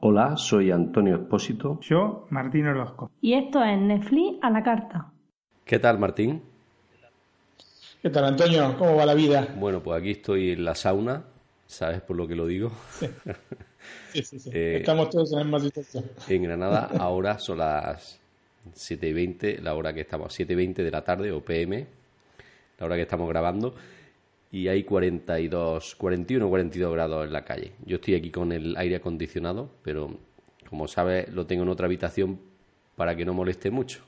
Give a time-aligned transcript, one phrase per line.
[0.00, 1.78] Hola, soy Antonio Espósito.
[1.82, 3.10] Yo, Martín Orozco.
[3.20, 5.12] Y esto es Netflix a la carta.
[5.64, 6.42] ¿Qué tal, Martín?
[8.00, 8.76] ¿Qué tal, Antonio?
[8.78, 9.48] ¿Cómo va la vida?
[9.58, 11.24] Bueno, pues aquí estoy en la sauna,
[11.66, 12.70] ¿sabes por lo que lo digo?
[14.12, 14.50] Sí, sí, sí.
[14.52, 16.04] Eh, Estamos todos en la misma situación.
[16.28, 18.20] En Granada ahora son las
[18.72, 21.86] 7 y 20, la hora que estamos, 7 y 20 de la tarde o PM,
[22.78, 23.74] la hora que estamos grabando,
[24.50, 27.72] y hay 42, 41 42 grados en la calle.
[27.84, 30.16] Yo estoy aquí con el aire acondicionado, pero
[30.68, 32.40] como sabes lo tengo en otra habitación
[32.96, 34.00] para que no moleste mucho.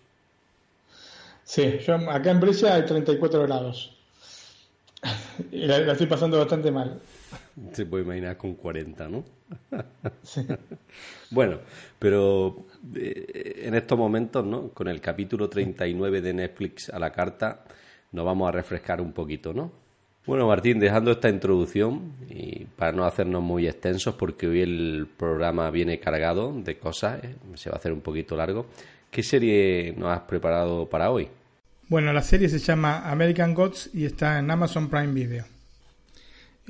[1.44, 3.96] Sí, yo acá en Brescia hay 34 grados.
[5.50, 7.00] Y la, estoy pasando bastante mal.
[7.72, 9.24] Se puede imaginar con 40, ¿no?
[10.22, 10.46] Sí.
[11.30, 11.58] bueno,
[11.98, 14.68] pero eh, en estos momentos, ¿no?
[14.70, 17.64] Con el capítulo 39 de Netflix a la carta,
[18.12, 19.72] nos vamos a refrescar un poquito, ¿no?
[20.26, 25.70] Bueno, Martín, dejando esta introducción y para no hacernos muy extensos, porque hoy el programa
[25.70, 27.34] viene cargado de cosas, ¿eh?
[27.54, 28.66] se va a hacer un poquito largo.
[29.10, 31.28] ¿Qué serie nos has preparado para hoy?
[31.88, 35.59] Bueno, la serie se llama American Gods y está en Amazon Prime Video.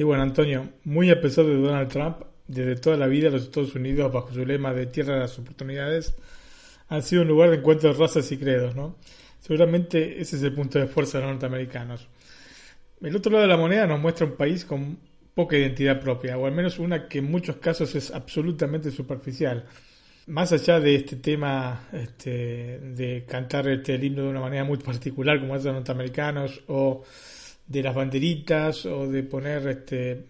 [0.00, 3.74] Y bueno, Antonio, muy a pesar de Donald Trump, desde toda la vida los Estados
[3.74, 6.14] Unidos, bajo su lema de tierra de las oportunidades,
[6.88, 8.96] han sido un lugar de encuentro de razas y credos, ¿no?
[9.40, 12.08] Seguramente ese es el punto de fuerza de los norteamericanos.
[13.02, 14.96] El otro lado de la moneda nos muestra un país con
[15.34, 19.66] poca identidad propia, o al menos una que en muchos casos es absolutamente superficial.
[20.28, 24.78] Más allá de este tema este, de cantar este, el himno de una manera muy
[24.78, 27.04] particular, como hacen los norteamericanos, o
[27.70, 30.24] de las banderitas, o de poner este,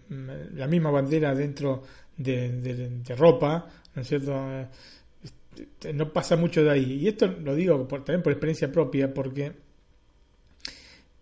[0.53, 1.81] la misma bandera dentro
[2.15, 4.39] de, ropa, ¿no es cierto?
[5.23, 6.99] Este, no pasa mucho de ahí.
[7.01, 9.53] Y esto lo digo también por experiencia propia, porque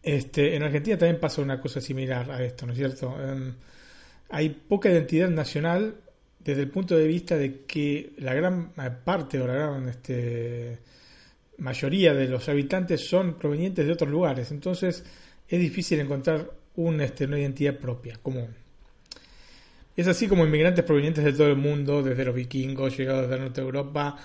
[0.04, 3.16] este, en Argentina también pasa una cosa similar a esto, ¿no es cierto?
[3.22, 3.54] Em,
[4.28, 5.96] hay poca identidad nacional
[6.40, 8.74] desde el punto de vista de que la gran
[9.06, 10.80] parte o la gran este,
[11.60, 15.06] mayoría de los habitantes son provenientes de otros lugares, entonces
[15.50, 18.50] es difícil encontrar un, este, una identidad propia, común.
[19.98, 23.60] Es así como inmigrantes provenientes de todo el mundo, desde los vikingos llegados de Norte
[23.60, 24.18] Europa,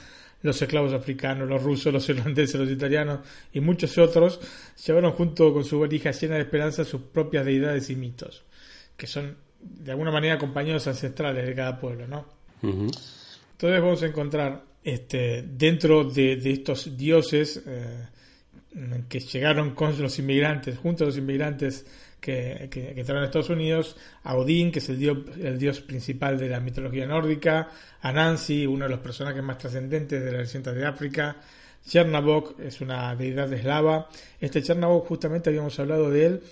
[0.42, 3.20] los esclavos africanos, los rusos, los irlandeses, los italianos
[3.52, 4.38] y muchos otros
[4.86, 8.44] llevaron junto con su valija llena de esperanza sus propias deidades y mitos,
[8.96, 12.26] que son de alguna manera compañeros ancestrales de cada pueblo, ¿no?
[12.62, 18.08] Entonces vamos a encontrar este, dentro de, estos dioses eh,
[19.08, 21.86] que llegaron con los inmigrantes, junto a los inmigrantes
[22.20, 26.38] que, que, que a Estados Unidos, a Odín, que es el dios, el dios principal
[26.38, 27.68] de la mitología nórdica,
[28.00, 31.36] a Nancy, uno de los personajes más trascendentes de la leyenda de África,
[31.86, 34.08] Chernabok es una deidad eslava.
[34.40, 36.42] Este Chernabok justamente habíamos hablado de él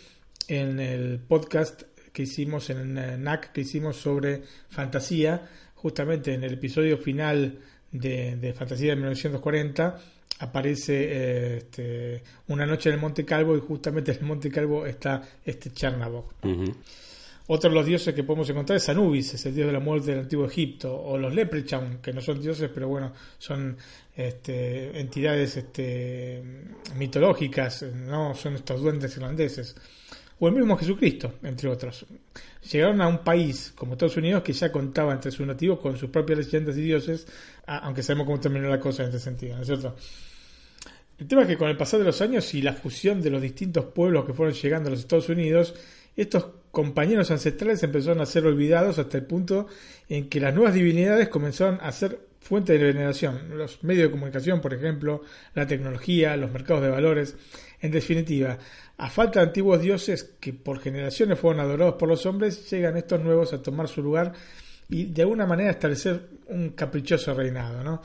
[0.47, 1.83] en el podcast
[2.13, 2.95] que hicimos en
[3.25, 7.59] NAC, que hicimos sobre fantasía, justamente en el episodio final
[7.91, 9.99] de, de Fantasía de 1940
[10.43, 14.85] aparece eh, este, una noche en el Monte Calvo y justamente en el Monte Calvo
[14.85, 16.35] está este Chernabog.
[17.47, 20.11] Otro de los dioses que podemos encontrar es Anubis, es el dios de la muerte
[20.11, 23.77] del antiguo Egipto, o los Leprechaun, que no son dioses, pero bueno, son
[24.17, 26.43] este, entidades este,
[26.97, 29.77] mitológicas, no son estos duendes irlandeses
[30.41, 32.05] o el mismo Jesucristo, entre otros.
[32.69, 36.11] Llegaron a un país como Estados Unidos que ya contaba entre sus nativos con sus
[36.11, 37.29] propias leyendas y dioses,
[37.65, 39.95] aunque sabemos cómo terminó la cosa en este sentido, ¿no es cierto?
[41.23, 43.41] El tema es que con el pasar de los años y la fusión de los
[43.41, 45.73] distintos pueblos que fueron llegando a los Estados Unidos,
[46.17, 49.69] estos compañeros ancestrales empezaron a ser olvidados hasta el punto
[50.09, 53.57] en que las nuevas divinidades comenzaron a ser fuente de veneración.
[53.57, 55.23] Los medios de comunicación, por ejemplo,
[55.55, 57.37] la tecnología, los mercados de valores.
[57.81, 58.59] En definitiva,
[58.97, 63.21] a falta de antiguos dioses que por generaciones fueron adorados por los hombres, llegan estos
[63.21, 64.33] nuevos a tomar su lugar
[64.89, 67.85] y de alguna manera establecer un caprichoso reinado.
[67.85, 68.03] ¿no?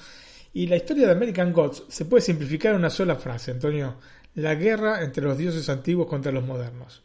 [0.53, 3.97] Y la historia de American Gods se puede simplificar en una sola frase, Antonio,
[4.35, 7.03] la guerra entre los dioses antiguos contra los modernos.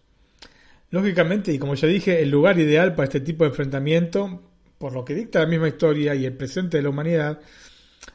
[0.90, 4.42] Lógicamente, y como ya dije, el lugar ideal para este tipo de enfrentamiento,
[4.78, 7.40] por lo que dicta la misma historia y el presente de la humanidad,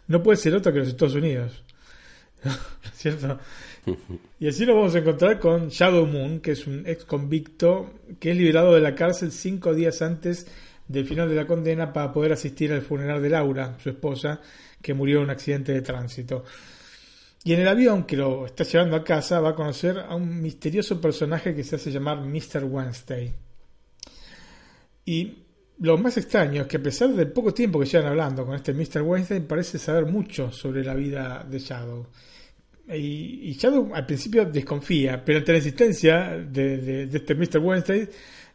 [0.07, 1.63] no puede ser otro que los Estados Unidos.
[2.93, 3.39] ¿Cierto?
[4.39, 8.31] Y así nos vamos a encontrar con Shadow Moon, que es un ex convicto que
[8.31, 10.45] es liberado de la cárcel cinco días antes
[10.87, 14.41] del final de la condena para poder asistir al funeral de Laura, su esposa,
[14.87, 16.45] que murió en un accidente de tránsito.
[17.43, 20.41] Y en el avión que lo está llevando a casa va a conocer a un
[20.41, 22.63] misterioso personaje que se hace llamar Mr.
[22.63, 23.33] Wednesday.
[25.05, 25.43] Y
[25.79, 28.73] lo más extraño es que a pesar del poco tiempo que llevan hablando con este
[28.73, 29.01] Mr.
[29.01, 32.07] Wednesday, parece saber mucho sobre la vida de Shadow
[32.95, 37.57] y, Shadow al principio desconfía, pero ante la insistencia de, este Mr.
[37.59, 38.07] Wednesday,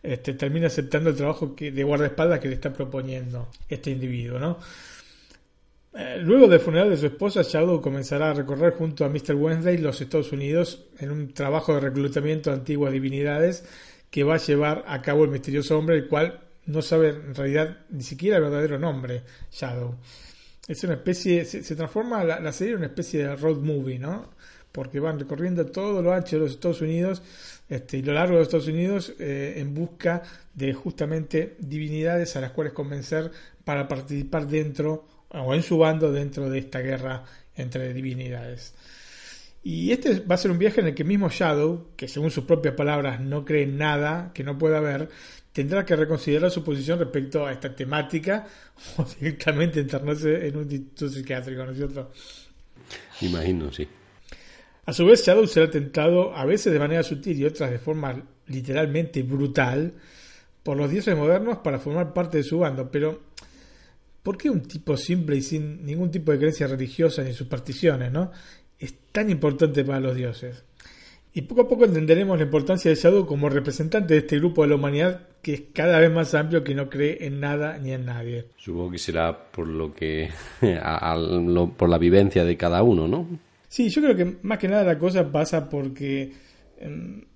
[0.02, 4.58] este, termina aceptando el trabajo de guardaespaldas que le está proponiendo este individuo, ¿no?
[5.94, 9.34] Eh, luego del funeral de su esposa, Shadow comenzará a recorrer junto a Mr.
[9.34, 13.64] Wednesday los Estados Unidos en un trabajo de reclutamiento de antiguas divinidades
[14.10, 17.78] que va a llevar a cabo el misterioso hombre, el cual no sabe en realidad
[17.90, 19.96] ni siquiera el verdadero nombre, Shadow.
[20.66, 24.30] Es una especie, se, transforma la, serie en una especie de road movie, ¿no?
[24.70, 27.22] Porque van recorriendo todo lo ancho de los Estados Unidos
[27.68, 30.22] este, y lo largo de los Estados Unidos eh, en busca
[30.54, 33.30] de justamente divinidades a las cuales convencer
[33.64, 37.25] para participar dentro o en su bando dentro de esta guerra
[37.56, 38.75] entre divinidades.
[39.64, 42.44] Y este va a ser un viaje en el que mismo Shadow, que según sus
[42.44, 45.08] propias palabras no cree en nada que no pueda ver,
[45.52, 48.46] tendrá que reconsiderar su posición respecto a esta temática
[48.96, 52.11] o directamente internarse en un instituto psiquiátrico, ¿no es cierto?
[53.20, 53.87] Imagino, sí.
[54.85, 58.20] A su vez, Shadow será tentado, a veces de manera sutil y otras de forma
[58.49, 59.94] literalmente brutal,
[60.64, 63.20] por los dioses modernos para formar parte de su bando, pero
[64.22, 68.30] ¿por qué un tipo simple y sin ningún tipo de creencia religiosa ni supersticiones, no?
[68.78, 70.64] Es tan importante para los dioses.
[71.34, 74.69] Y poco a poco entenderemos la importancia de Shadow como representante de este grupo de
[74.69, 78.04] la humanidad que es cada vez más amplio que no cree en nada ni en
[78.04, 78.46] nadie.
[78.58, 80.30] Supongo que será por lo que
[81.76, 83.26] por la vivencia de cada uno, ¿no?
[83.68, 86.32] Sí, yo creo que más que nada la cosa pasa porque
[86.78, 87.26] en,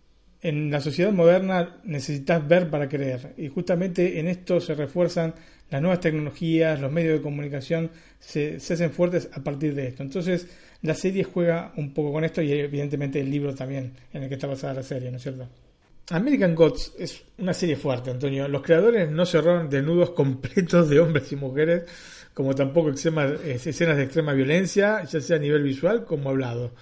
[0.43, 5.35] en la sociedad moderna necesitas ver para creer y justamente en esto se refuerzan
[5.71, 7.91] las nuevas tecnologías, los medios de comunicación
[8.21, 10.03] se, hacen fuertes a partir de esto.
[10.03, 10.47] Entonces,
[10.83, 14.35] la serie juega un poco con esto y evidentemente el libro también en el que
[14.35, 15.49] está basada la serie, ¿no es cierto?
[16.11, 18.47] American Gods es una serie fuerte, Antonio.
[18.47, 21.83] Los creadores no cerraron desnudos completos de hombres y mujeres,
[22.33, 23.41] como tampoco escenas
[23.97, 26.73] de extrema violencia, ya sea a nivel visual como hablado.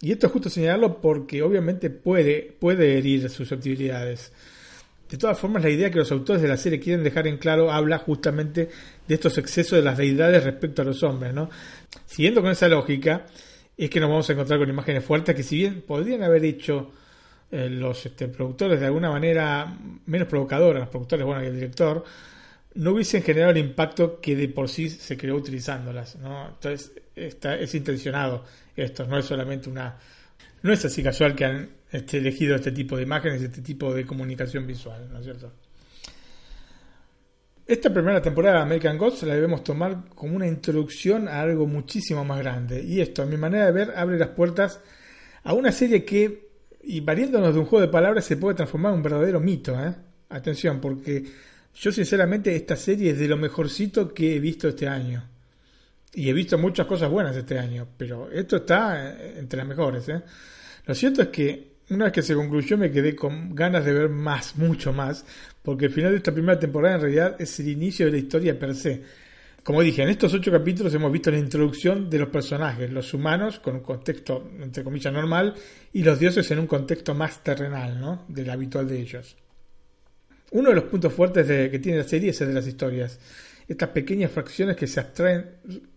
[0.00, 4.32] Y esto es justo señalarlo porque obviamente puede, puede herir susceptibilidades.
[5.12, 7.70] De todas formas, la idea que los autores de la serie quieren dejar en claro
[7.70, 8.70] habla justamente
[9.06, 11.50] de estos excesos de las deidades respecto a los hombres, ¿no?
[12.06, 13.26] Siguiendo con esa lógica,
[13.76, 16.92] es que nos vamos a encontrar con imágenes fuertes que si bien podrían haber hecho
[17.50, 19.76] eh, los este, productores de alguna manera
[20.06, 22.02] menos provocadoras, los productores, bueno, y el director,
[22.76, 26.48] no hubiesen generado el impacto que de por sí se creó utilizándolas, ¿no?
[26.48, 29.94] Entonces, está, es intencionado esto, no es solamente una...
[30.62, 34.06] No es así casual que han este, elegido este tipo de imágenes, este tipo de
[34.06, 35.52] comunicación visual, ¿no es cierto?
[37.66, 42.24] Esta primera temporada de American Gods la debemos tomar como una introducción a algo muchísimo
[42.24, 42.82] más grande.
[42.82, 44.80] Y esto, a mi manera de ver, abre las puertas
[45.44, 46.48] a una serie que,
[46.82, 49.78] y variándonos de un juego de palabras, se puede transformar en un verdadero mito.
[49.80, 49.94] ¿eh?
[50.30, 51.24] Atención, porque
[51.74, 55.28] yo sinceramente esta serie es de lo mejorcito que he visto este año.
[56.14, 60.08] Y he visto muchas cosas buenas este año, pero esto está entre las mejores.
[60.08, 60.20] ¿eh?
[60.84, 64.08] Lo cierto es que una vez que se concluyó me quedé con ganas de ver
[64.08, 65.24] más, mucho más,
[65.62, 68.58] porque el final de esta primera temporada en realidad es el inicio de la historia
[68.58, 69.02] per se.
[69.62, 73.60] Como dije, en estos ocho capítulos hemos visto la introducción de los personajes, los humanos
[73.60, 75.54] con un contexto, entre comillas, normal,
[75.92, 78.24] y los dioses en un contexto más terrenal, ¿no?
[78.26, 79.36] Del habitual de ellos.
[80.50, 83.20] Uno de los puntos fuertes de, que tiene la serie es el de las historias.
[83.72, 85.46] Estas pequeñas fracciones que se abstraen,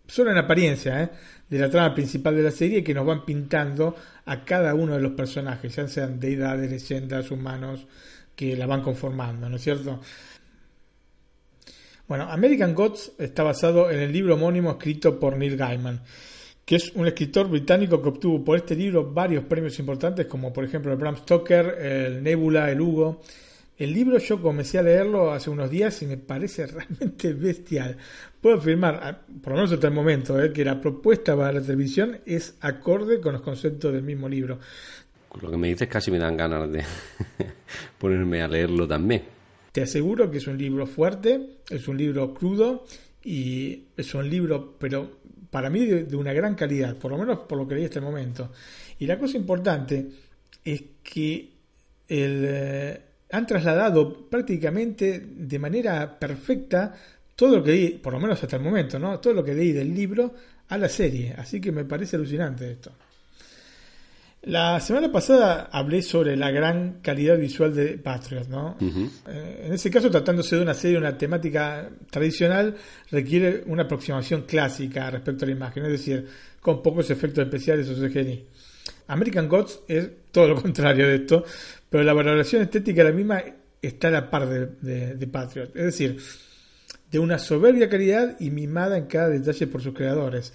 [0.08, 1.10] solo en apariencia, ¿eh?
[1.50, 3.96] de la trama principal de la serie que nos van pintando
[4.26, 7.86] a cada uno de los personajes, ya sean deidades, leyendas, humanos,
[8.34, 10.00] que la van conformando, ¿no es cierto?
[12.08, 16.02] Bueno, American Gods está basado en el libro homónimo escrito por Neil Gaiman,
[16.64, 20.64] que es un escritor británico que obtuvo por este libro varios premios importantes, como por
[20.64, 23.22] ejemplo el Bram Stoker, el Nebula, el Hugo,
[23.78, 27.98] el libro yo comencé a leerlo hace unos días y me parece realmente bestial.
[28.40, 32.20] Puedo afirmar, por lo menos hasta el momento, eh, que la propuesta para la televisión
[32.26, 34.60] es acorde con los conceptos del mismo libro.
[35.28, 36.84] Con lo que me dices casi me dan ganas de
[37.98, 39.24] ponerme a leerlo también.
[39.72, 42.86] Te aseguro que es un libro fuerte, es un libro crudo
[43.22, 47.58] y es un libro, pero para mí de, una gran calidad, por lo menos por
[47.58, 48.52] lo que leí hasta el momento.
[49.00, 50.08] Y la cosa importante
[50.64, 51.50] es que
[52.08, 53.02] el...
[53.32, 56.94] Han trasladado prácticamente de manera perfecta
[57.36, 59.20] todo lo que leí, por lo menos hasta el momento, ¿no?
[59.20, 60.34] Todo lo que leí del libro
[60.70, 61.34] a la serie.
[61.38, 62.92] Así que me parece alucinante esto.
[64.44, 68.78] La semana pasada hablé sobre la gran calidad visual de Patriot, ¿no?
[69.28, 72.76] Eh, en ese caso, tratándose de una serie, una temática tradicional,
[73.10, 76.28] requiere una aproximación clásica respecto a la imagen, es decir,
[76.62, 78.46] con pocos efectos especiales o CGI.
[79.08, 81.44] American Gods es todo lo contrario de esto,
[81.96, 83.42] pero la valoración estética de la misma
[83.82, 85.74] está a la par de, Patriot.
[85.74, 86.18] Es decir,
[87.10, 90.52] de una soberbia calidad y mimada en cada detalle por sus creadores.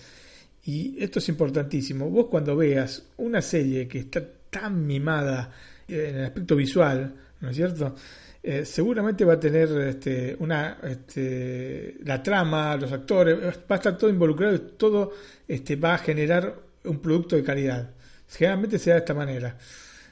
[0.65, 2.11] Y esto es importantísimo.
[2.11, 5.51] Vos cuando veas una serie que está tan mimada
[5.89, 7.95] en el aspecto visual, ¿no es cierto?
[8.43, 13.97] Eh, seguramente va a tener este, una este, la trama, los actores, va a estar
[13.97, 15.15] todo involucrado y todo
[15.49, 16.55] este, va a generar
[16.85, 17.89] un producto de calidad.
[18.29, 19.57] Generalmente se da de esta manera.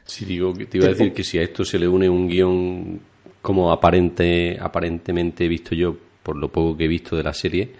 [0.09, 3.01] Sí, digo, te iba a decir que si a esto se le une un guion
[3.41, 7.71] como aparente, aparentemente he visto yo, por lo poco que he visto de la serie,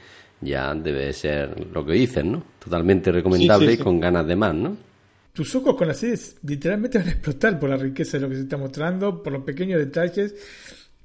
[0.41, 2.45] ya debe ser lo que dicen, ¿no?
[2.63, 4.89] Totalmente recomendable y con ganas de más, ¿no?
[5.39, 8.35] tus ojos con las series literalmente van a explotar por la riqueza de lo que
[8.35, 10.35] se está mostrando, por los pequeños detalles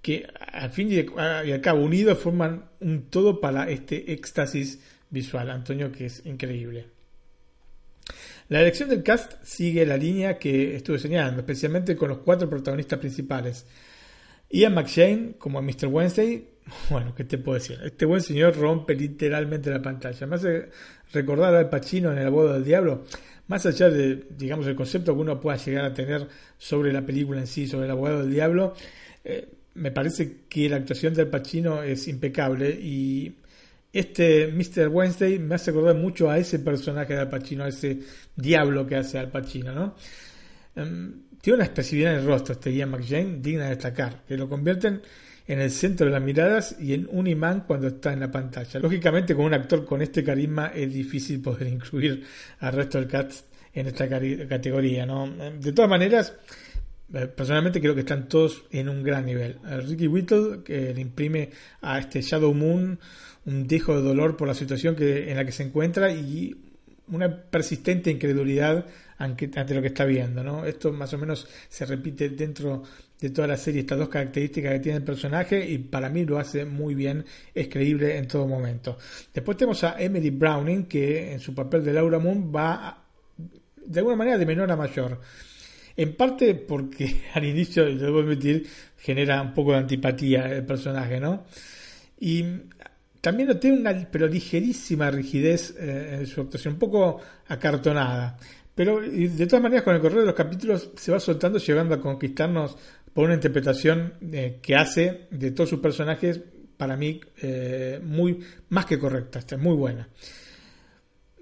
[0.02, 1.06] que al fin y
[1.52, 4.80] al cabo unidos forman un todo para este éxtasis
[5.12, 6.93] visual, Antonio, que es increíble.
[8.50, 13.00] La elección del cast sigue la línea que estuve señalando, especialmente con los cuatro protagonistas
[13.00, 13.66] principales.
[14.50, 15.88] Ian McShane como Mr.
[15.88, 16.48] Wednesday,
[16.90, 17.80] bueno, ¿qué te puedo decir?
[17.84, 20.28] Este buen señor rompe literalmente la pantalla.
[20.28, 20.70] Me hace
[21.12, 23.04] recordar al Pacino en El Abodo del Diablo
[23.48, 27.40] más allá de, digamos, el concepto que uno pueda llegar a tener sobre la película
[27.40, 28.74] en sí, sobre el abogado del diablo,
[29.24, 33.36] eh, me parece que la actuación del Pacino es impecable y
[33.94, 34.88] este Mr.
[34.90, 38.00] Wednesday me hace acordar mucho a ese personaje de Al Pacino, a ese
[38.36, 39.96] diablo que hace Al Pacino, ¿no?
[40.76, 44.50] Em, tiene una expresividad en el rostro este Ian McJane digna de destacar, que lo
[44.50, 45.02] convierten
[45.48, 48.80] en el centro de las miradas y en un imán cuando está en la pantalla.
[48.80, 52.24] Lógicamente, con un actor con este carisma es difícil poder incluir
[52.60, 55.06] al resto del cast en esta categoría.
[55.06, 55.30] ¿no?
[55.60, 56.34] De todas maneras,
[57.14, 59.58] eh, personalmente creo que están todos en un gran nivel.
[59.86, 61.50] Ricky Whittle, que le imprime
[61.82, 63.00] a este Shadow Moon
[63.46, 66.56] un dejo de dolor por la situación que, en la que se encuentra y
[67.08, 68.86] una persistente incredulidad
[69.18, 70.44] ante, lo que está viendo.
[70.44, 70.66] ¿no?
[70.66, 72.84] Esto más o menos se repite dentro
[73.20, 76.38] de toda la serie estas dos características que tiene el personaje y para mí lo
[76.38, 78.98] hace muy bien, es creíble en todo momento.
[79.34, 83.04] Después tenemos a Emily Browning que en su papel de Laura Moon va
[83.86, 85.22] de alguna manera de menor a mayor.
[85.96, 91.46] En parte porque al inicio, debo admitir, genera un poco de antipatía el personaje, ¿no?
[92.20, 92.44] Y
[93.24, 98.38] también noté una pero ligerísima rigidez eh, en su actuación, un poco acartonada.
[98.76, 102.02] Pero de todas maneras, con el correr de los capítulos se va soltando, llegando a
[102.02, 102.76] conquistarnos
[103.14, 106.42] por una interpretación eh, que hace de todos sus personajes,
[106.76, 110.10] para mí, eh, muy más que correcta, está muy buena.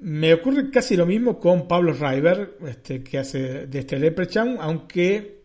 [0.02, 5.41] Me ocurre casi lo mismo con Pablo Ryber, este, que hace de este Leprechaun, aunque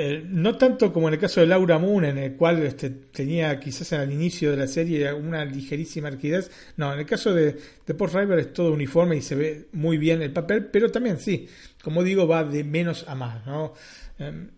[0.00, 3.58] eh, no tanto como en el caso de Laura Moon, en el cual este, tenía
[3.58, 6.52] quizás al inicio de la serie una ligerísima rigidez.
[6.76, 9.98] No, en el caso de, de Paul Ryber es todo uniforme y se ve muy
[9.98, 11.48] bien el papel, pero también sí,
[11.82, 13.44] como digo, va de menos a más.
[13.44, 13.72] ¿no?
[14.20, 14.50] Em,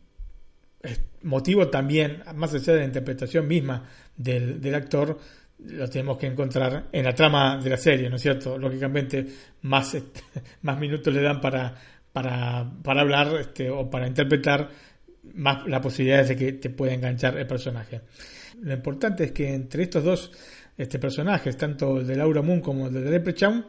[1.22, 5.18] motivo también, más allá de la interpretación misma del, actor,
[5.58, 8.58] lo tenemos que encontrar en la trama de la serie, ¿no es cierto?
[8.58, 9.26] Lógicamente,
[9.62, 9.96] más,
[10.60, 11.74] más minutos le dan para,
[12.12, 14.68] para, para hablar este, o para interpretar,
[15.34, 18.00] más la posibilidad de que te pueda enganchar el personaje.
[18.62, 20.32] Lo importante es que entre estos dos
[20.76, 23.64] este, personajes, tanto el de Laura Moon como el de Leprechaun,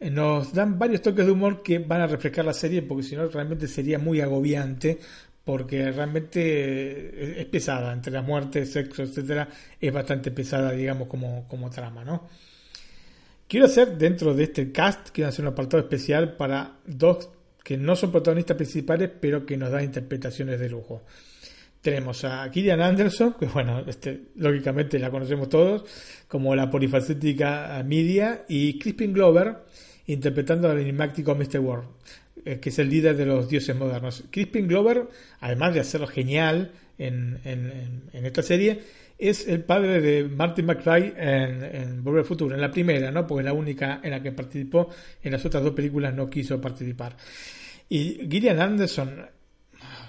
[0.00, 3.16] eh, nos dan varios toques de humor que van a reflejar la serie, porque si
[3.16, 4.98] no realmente sería muy agobiante
[5.44, 11.46] porque realmente eh, es pesada, entre la muerte, sexo, etcétera, es bastante pesada, digamos, como,
[11.46, 12.26] como trama, ¿no?
[13.46, 17.28] Quiero hacer dentro de este cast, quiero hacer un apartado especial para dos
[17.64, 21.02] que no son protagonistas principales, pero que nos dan interpretaciones de lujo.
[21.80, 25.84] Tenemos a Kilian Anderson, que bueno, este, lógicamente la conocemos todos,
[26.28, 29.56] como la polifacética Media, y Crispin Glover,
[30.06, 31.58] interpretando al enigmático Mr.
[31.58, 31.88] World.
[32.46, 34.24] Eh, que es el líder de los dioses modernos.
[34.30, 35.08] Crispin Glover,
[35.40, 37.40] además de hacerlo genial en,
[38.12, 38.80] esta serie,
[39.18, 43.26] es el padre de Martin McFly en, en Volver al Futuro, en la primera, ¿no?
[43.26, 44.88] Porque es la única en la que participó,
[45.22, 47.16] en las otras dos películas no quiso participar.
[47.88, 49.26] Y Gillian Anderson,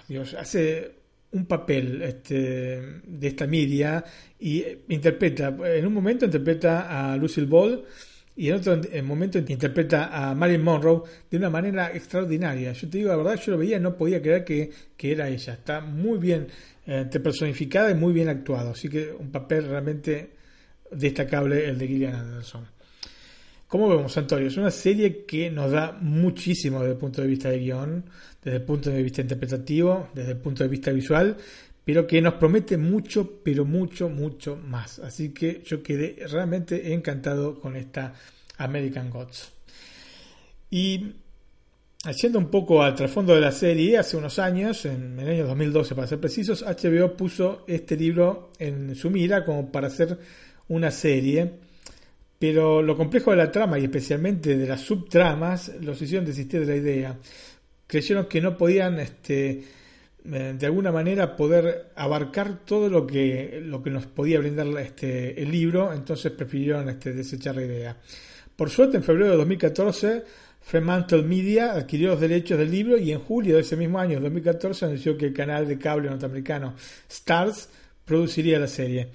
[0.08, 0.92] Dios, hace
[1.32, 4.04] un papel este, de esta media
[4.40, 7.84] y interpreta, en un momento interpreta a Lucille Ball,
[8.38, 12.74] y en otro momento interpreta a Marilyn Monroe de una manera extraordinaria.
[12.74, 15.54] Yo te digo la verdad, yo lo veía no podía creer que, era ella.
[15.54, 16.48] Está muy bien
[16.86, 18.72] eh, personificada y muy bien actuado.
[18.72, 20.32] Así que un papel realmente
[20.92, 22.68] destacable el de Gillian Anderson.
[23.68, 27.50] Como vemos, Antonio, es una serie que nos da muchísimo desde el punto de vista
[27.50, 28.06] de guion,
[28.44, 31.36] desde el punto de vista interpretativo, desde el punto de vista visual,
[31.84, 35.00] pero que nos promete mucho, pero mucho, mucho más.
[35.00, 38.13] Así que yo quedé realmente encantado con esta
[38.58, 39.51] American Gods.
[40.70, 41.15] Y
[42.06, 45.96] haciendo un poco al trasfondo de la serie, hace unos años, en el año 2012
[45.96, 50.18] para ser precisos, HBO puso este libro en su mira como para hacer
[50.68, 51.66] una serie
[52.40, 56.66] pero lo complejo de la trama y especialmente de las subtramas los hicieron desistir de
[56.66, 57.20] la idea.
[57.88, 59.64] Creyeron que no podían este,
[60.26, 65.42] eh, de alguna manera poder abarcar todo lo que, lo que nos podía brindar este,
[65.42, 67.98] el libro, entonces prefirieron este, desechar la idea.
[68.56, 70.24] Por suerte, en febrero de 2014,
[70.65, 74.86] Fremantle Media adquirió los derechos del libro y en julio de ese mismo año, 2014,
[74.86, 76.74] anunció que el canal de cable norteamericano
[77.07, 77.69] Stars
[78.03, 79.10] produciría la serie.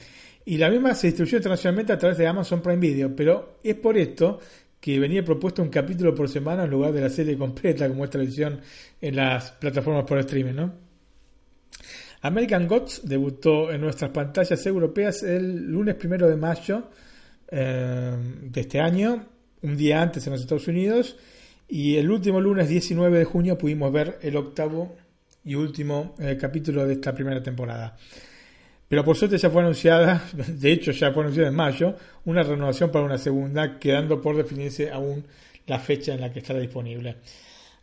[0.45, 3.99] Y la misma se distribuyó internacionalmente a través de Amazon Prime Video, pero es por
[3.99, 4.39] esto
[4.81, 8.11] que venía propuesto un capítulo por semana en lugar de la serie completa como es
[8.11, 8.61] televisión
[9.01, 10.69] en las plataformas por streaming.
[12.23, 16.91] American Gods debutó en nuestras pantallas europeas el lunes primero de mayo
[17.51, 19.27] eh, de este año,
[19.63, 21.17] un día antes en los Estados Unidos,
[21.71, 24.97] y el último lunes 19 de junio pudimos ver el octavo
[25.45, 27.97] y último eh, capítulo de esta primera temporada.
[28.89, 32.91] Pero por suerte ya fue anunciada, de hecho ya fue anunciada en mayo, una renovación
[32.91, 35.25] para una segunda, quedando por definirse aún
[35.67, 37.17] la fecha en la que estará disponible.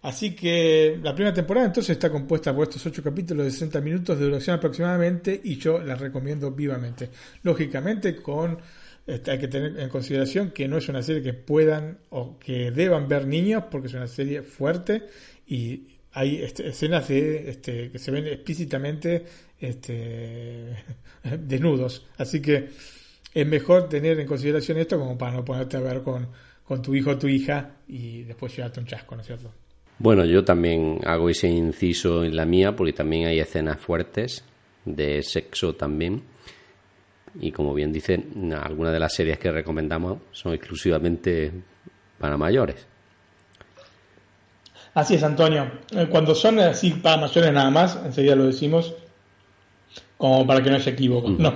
[0.01, 4.20] Así que la primera temporada entonces está compuesta por estos ocho capítulos de 60 minutos
[4.20, 7.10] de duración aproximadamente y yo la recomiendo vivamente.
[7.44, 8.60] Lógicamente con
[9.08, 13.08] hay que tener en consideración que no es una serie que puedan o que deban
[13.08, 15.04] ver niños porque es una serie fuerte
[15.48, 19.24] y hay este, escenas de, este, que se ven explícitamente
[19.60, 20.76] este,
[21.40, 22.06] desnudos.
[22.18, 22.70] Así que
[23.34, 26.28] es mejor tener en consideración esto como para no ponerte a ver con,
[26.64, 29.52] con tu hijo o tu hija y después llevarte un chasco, ¿no es cierto?
[30.00, 34.44] Bueno, yo también hago ese inciso en la mía porque también hay escenas fuertes
[34.86, 36.22] de sexo también.
[37.39, 41.51] Y como bien dicen, algunas de las series que recomendamos son exclusivamente
[42.17, 42.86] para mayores.
[44.94, 45.70] Así es, Antonio.
[45.91, 48.96] Eh, cuando son así para mayores nada más, enseguida lo decimos,
[50.17, 51.29] como para que no se equivoque.
[51.38, 51.53] No.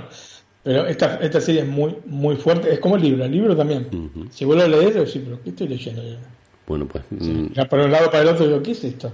[0.63, 2.71] Pero esta, esta serie es muy, muy fuerte.
[2.71, 3.25] Es como el libro.
[3.25, 4.29] El libro también.
[4.29, 6.03] Si vuelvo a leer, sí, pero ¿qué estoy leyendo?
[6.67, 7.03] Bueno, pues.
[7.09, 7.53] Mm.
[7.53, 9.11] Ya por un lado para el otro, digo, ¿qué es esto?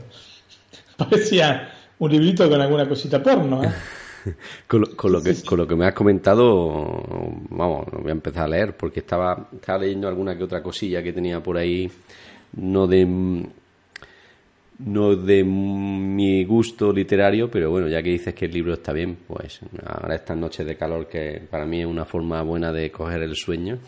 [0.97, 1.69] Parecía
[1.99, 3.69] un librito con alguna cosita porno, ¿eh?
[4.67, 7.03] con, lo, que, con lo que me has comentado,
[7.49, 11.13] vamos, voy a empezar a leer, porque estaba, estaba leyendo alguna que otra cosilla que
[11.13, 11.89] tenía por ahí,
[12.53, 13.47] no de
[14.79, 19.17] no de mi gusto literario, pero bueno, ya que dices que el libro está bien,
[19.27, 23.23] pues ahora estas noches de calor que para mí es una forma buena de coger
[23.23, 23.79] el sueño,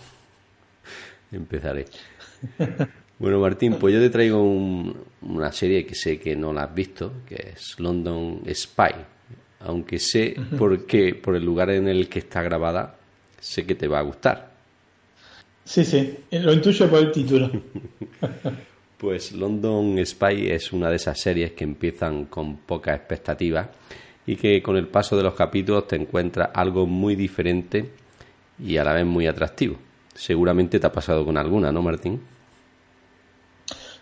[1.32, 1.86] empezaré.
[3.20, 7.12] Bueno, Martín, pues yo te traigo una serie que sé que no la has visto,
[7.28, 9.19] que es London Spy.
[9.60, 12.96] Aunque sé por qué, por el lugar en el que está grabada,
[13.40, 14.52] sé que te va a gustar.
[15.66, 17.52] Sí, sí, lo intuyo por el título.
[18.98, 23.70] pues London Spy es una de esas series que empiezan con poca expectativa
[24.26, 27.90] y que con el paso de los capítulos te encuentras algo muy diferente
[28.64, 29.78] y a la vez muy atractivo.
[30.14, 32.20] Seguramente te ha pasado con alguna, ¿no, Martín?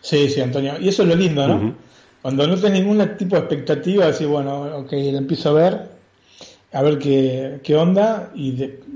[0.02, 0.80] Sí, sí, Antonio.
[0.80, 1.76] Y eso es lo lindo, ¿no?
[2.22, 5.82] Cuando no tienes ningún tipo de expectativa, así, bueno, ok, la empiezo a ver,
[6.74, 8.52] a ver qué, qué onda, y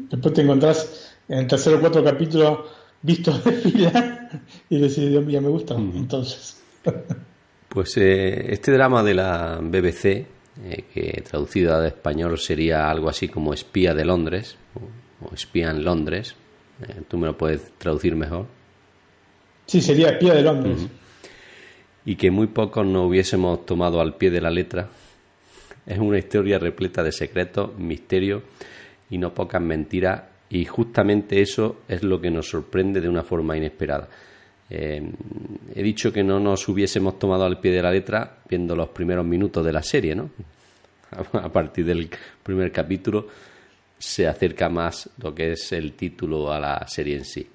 [0.09, 2.65] después te encontrás en el tercer o cuarto capítulo
[3.01, 4.29] visto de fila
[4.69, 5.75] y decís, Dios mío, me gusta.
[5.75, 6.61] Entonces.
[7.69, 10.25] Pues eh, este drama de la BBC, eh,
[10.93, 16.35] que traducido al español sería algo así como Espía de Londres, o, Espía en Londres,
[16.81, 18.47] eh, tú me lo puedes traducir mejor.
[19.67, 20.87] Sí, sería Espía de Londres.
[22.05, 24.89] Y que muy pocos nos hubiésemos tomado al pie de la letra.
[25.85, 28.43] Es una historia repleta de secretos, misterios
[29.09, 30.23] y no pocas mentiras.
[30.49, 34.09] Y justamente eso es lo que nos sorprende de una forma inesperada.
[34.69, 35.01] Eh,
[35.75, 39.25] he dicho que no nos hubiésemos tomado al pie de la letra viendo los primeros
[39.25, 40.29] minutos de la serie, ¿no?
[41.33, 42.09] A partir del
[42.41, 43.27] primer capítulo
[43.97, 47.47] se acerca más lo que es el título a la serie en sí.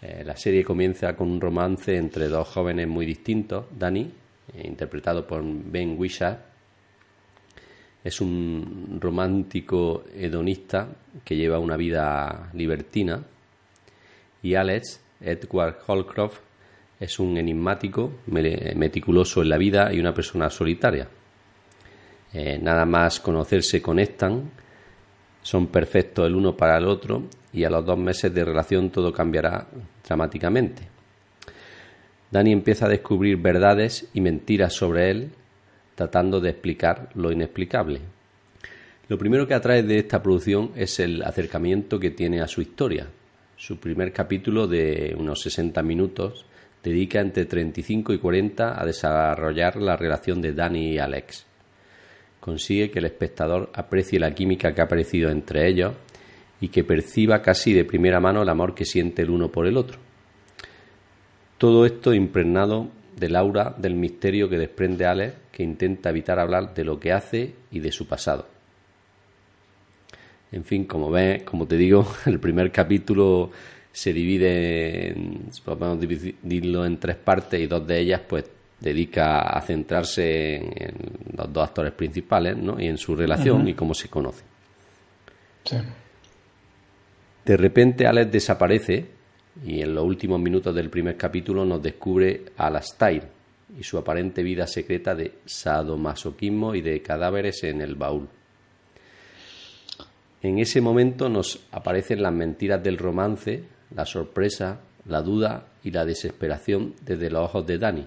[0.00, 3.66] Eh, la serie comienza con un romance entre dos jóvenes muy distintos.
[3.76, 4.10] Danny,
[4.54, 6.38] eh, interpretado por Ben Wishart,
[8.04, 10.88] es un romántico hedonista
[11.24, 13.22] que lleva una vida libertina.
[14.42, 16.40] Y Alex, Edward Holcroft,
[17.00, 21.08] es un enigmático, meticuloso en la vida y una persona solitaria.
[22.32, 24.50] Eh, nada más conocerse conectan,
[25.48, 27.22] son perfectos el uno para el otro
[27.54, 29.66] y a los dos meses de relación todo cambiará
[30.06, 30.82] dramáticamente.
[32.30, 35.30] Dani empieza a descubrir verdades y mentiras sobre él,
[35.94, 38.00] tratando de explicar lo inexplicable.
[39.08, 43.06] Lo primero que atrae de esta producción es el acercamiento que tiene a su historia.
[43.56, 46.44] Su primer capítulo de unos 60 minutos
[46.84, 51.47] dedica entre 35 y 40 a desarrollar la relación de Dani y Alex.
[52.48, 55.92] Consigue que el espectador aprecie la química que ha aparecido entre ellos
[56.62, 59.76] y que perciba casi de primera mano el amor que siente el uno por el
[59.76, 59.98] otro.
[61.58, 66.84] Todo esto impregnado del aura del misterio que desprende Alex, que intenta evitar hablar de
[66.84, 68.46] lo que hace y de su pasado.
[70.50, 73.50] En fin, como ves, como te digo, el primer capítulo
[73.92, 78.44] se divide, en, podemos dividirlo en tres partes y dos de ellas pues
[78.80, 80.94] dedica a centrarse en,
[81.36, 82.80] los dos actores principales ¿no?
[82.80, 84.44] y en su relación y cómo se conoce.
[87.44, 89.06] De repente Alex desaparece
[89.64, 93.24] y en los últimos minutos del primer capítulo nos descubre a Alastair
[93.78, 98.28] y su aparente vida secreta de sadomasoquismo y de cadáveres en el baúl.
[100.40, 103.64] En ese momento nos aparecen las mentiras del romance,
[103.94, 108.06] la sorpresa, la duda y la desesperación desde los ojos de Dani.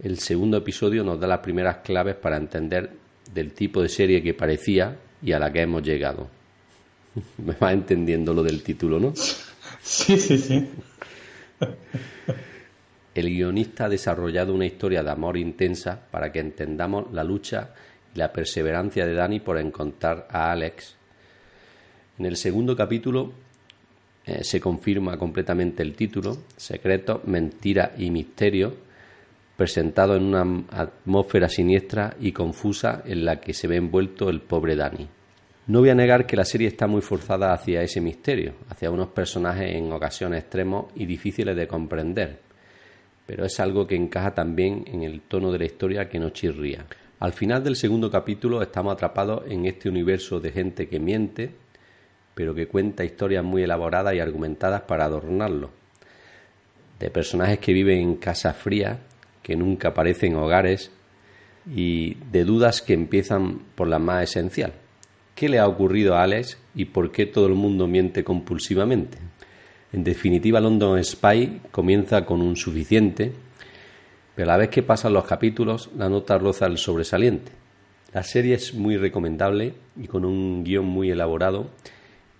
[0.00, 2.90] El segundo episodio nos da las primeras claves para entender
[3.32, 6.28] del tipo de serie que parecía y a la que hemos llegado.
[7.38, 9.12] Me va entendiendo lo del título, ¿no?
[9.82, 10.68] Sí, sí, sí.
[13.14, 17.70] El guionista ha desarrollado una historia de amor intensa para que entendamos la lucha
[18.14, 20.94] y la perseverancia de Dani por encontrar a Alex.
[22.20, 23.32] En el segundo capítulo
[24.24, 28.87] eh, se confirma completamente el título, Secretos, Mentira y Misterio,
[29.58, 34.76] presentado en una atmósfera siniestra y confusa en la que se ve envuelto el pobre
[34.76, 35.08] Dani.
[35.66, 39.08] No voy a negar que la serie está muy forzada hacia ese misterio, hacia unos
[39.08, 42.38] personajes en ocasiones extremos y difíciles de comprender,
[43.26, 46.86] pero es algo que encaja también en el tono de la historia que no chirría.
[47.18, 51.50] Al final del segundo capítulo estamos atrapados en este universo de gente que miente,
[52.32, 55.70] pero que cuenta historias muy elaboradas y argumentadas para adornarlo,
[57.00, 58.98] de personajes que viven en casas frías,
[59.48, 60.92] que nunca aparecen hogares,
[61.74, 64.72] y de dudas que empiezan por la más esencial
[65.38, 69.18] ¿Qué le ha ocurrido a Alex y por qué todo el mundo miente compulsivamente?
[69.92, 73.32] En definitiva, London Spy comienza con un suficiente,
[74.34, 77.52] pero a la vez que pasan los capítulos, la nota roza el sobresaliente.
[78.12, 81.70] La serie es muy recomendable y con un guion muy elaborado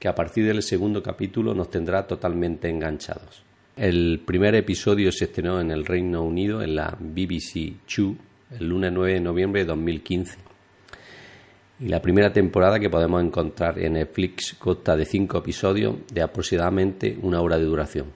[0.01, 3.48] que a partir del segundo capítulo nos tendrá totalmente enganchados.
[3.79, 8.17] El primer episodio se estrenó en el Reino Unido en la BBC Two
[8.59, 10.37] el lunes 9 de noviembre de 2015
[11.79, 17.17] y la primera temporada que podemos encontrar en Netflix consta de cinco episodios de aproximadamente
[17.23, 18.07] una hora de duración.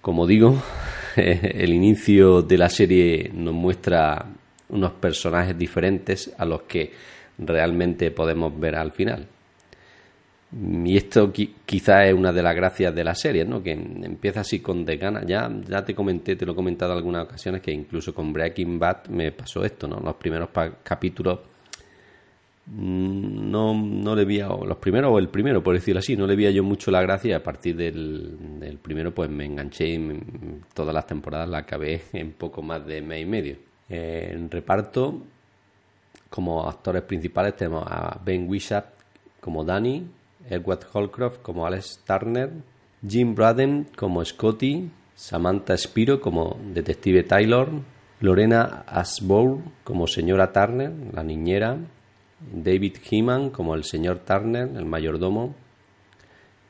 [0.00, 0.62] Como digo,
[1.16, 4.24] el inicio de la serie nos muestra
[4.70, 6.90] unos personajes diferentes a los que
[7.36, 9.28] realmente podemos ver al final.
[10.56, 13.62] Y esto quizá es una de las gracias de la serie, ¿no?
[13.62, 15.24] que empieza así con de ganas.
[15.26, 18.78] Ya, ya te comenté, te lo he comentado en algunas ocasiones, que incluso con Breaking
[18.78, 19.88] Bad me pasó esto.
[19.88, 19.98] ¿no?
[20.00, 20.50] Los primeros
[20.82, 21.40] capítulos
[22.66, 26.34] Mm, no, no le veía, los primeros o el primero, por decirlo así, no le
[26.34, 30.20] veía yo mucho la gracia y a partir del, primero pues me enganché y
[30.72, 33.56] todas las temporadas la acabé en poco más de mes y medio.
[33.88, 35.22] en reparto,
[36.30, 38.86] como actores principales tenemos a Ben Wishart
[39.40, 40.06] como Danny,
[40.48, 42.50] Edward Holcroft como Alex Turner,
[43.06, 47.68] Jim Braden como Scotty, Samantha Spiro como Detective Taylor,
[48.20, 51.78] Lorena Asbourne como señora Turner, la niñera,
[52.52, 55.54] David Heeman como el señor Turner, el mayordomo,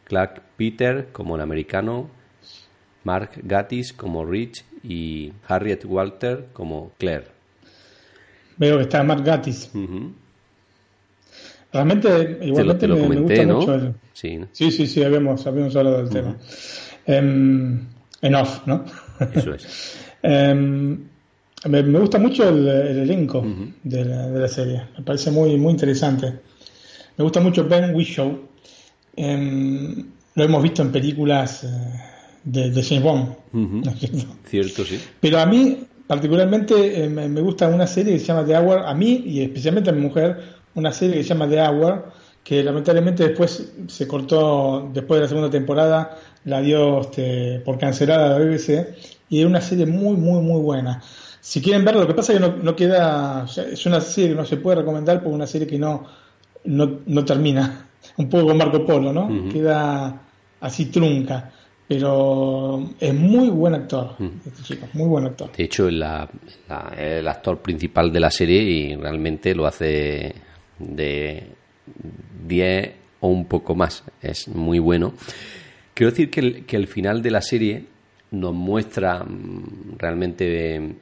[0.04, 2.08] Clark Peter como el americano,
[3.04, 7.28] Mark Gattis como Rich y Harriet Walter como Claire.
[8.56, 9.70] Veo que está Mark Gattis.
[11.74, 13.94] Realmente, igualmente me, gusta mucho el...
[14.12, 16.36] sí, sí, sí, sí, habíamos, hablado del tema.
[17.04, 17.80] Em,
[18.22, 18.84] en off, ¿no?
[19.34, 19.98] Eso es.
[20.26, 20.98] Em,
[21.66, 23.44] me, gusta mucho el, elenco
[23.82, 26.32] de, la, serie, me parece muy, muy interesante.
[27.16, 28.38] Me gusta mucho Ben Whishaw.
[29.16, 31.68] Em, lo hemos visto en películas eh,
[32.44, 33.34] de, de, James Bond.
[34.48, 34.84] cierto?
[34.84, 34.98] sí.
[35.20, 38.94] Pero a mí, particularmente, eh, me, gusta una serie que se llama The Hour, a
[38.94, 43.28] mí y especialmente a mi mujer, una serie que se llama The Hour, que lamentablemente
[43.28, 48.96] después se cortó, después de la segunda temporada, la dio este, por cancelada la BBC,
[49.30, 51.02] y era una serie muy, muy, muy buena.
[51.40, 53.46] Si quieren verlo, lo que pasa es que no, queda.
[53.46, 56.06] es una serie que no se puede recomendar porque es una serie que no,
[56.64, 57.86] no, termina.
[58.16, 59.50] Un poco con Marco Polo, ¿no?
[59.50, 60.22] Queda
[60.60, 61.50] así trunca.
[61.86, 65.52] Pero es muy buen actor, este chico, muy buen actor.
[65.54, 65.94] De hecho, es
[66.96, 70.34] el actor principal de la serie y realmente lo hace
[70.78, 71.48] de
[72.46, 74.04] 10 o un poco más.
[74.22, 75.14] Es muy bueno.
[75.94, 77.86] Quiero decir que el, que el final de la serie
[78.30, 80.96] nos muestra mm, realmente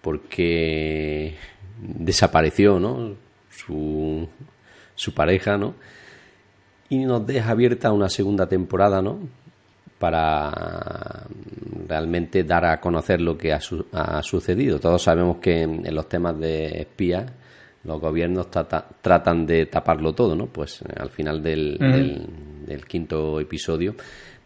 [0.00, 1.34] porque
[1.80, 3.14] desapareció ¿no?
[3.50, 4.28] su,
[4.94, 5.74] su pareja, ¿no?
[6.88, 9.18] Y nos deja abierta una segunda temporada, ¿no?
[9.98, 11.26] Para
[11.86, 13.60] realmente dar a conocer lo que ha,
[14.22, 14.80] sucedido.
[14.80, 17.30] Todos sabemos que en, los temas de espías
[17.84, 20.46] los gobiernos tratan de taparlo todo, ¿no?
[20.46, 21.78] Pues eh, al final del,
[22.66, 23.94] del, quinto episodio.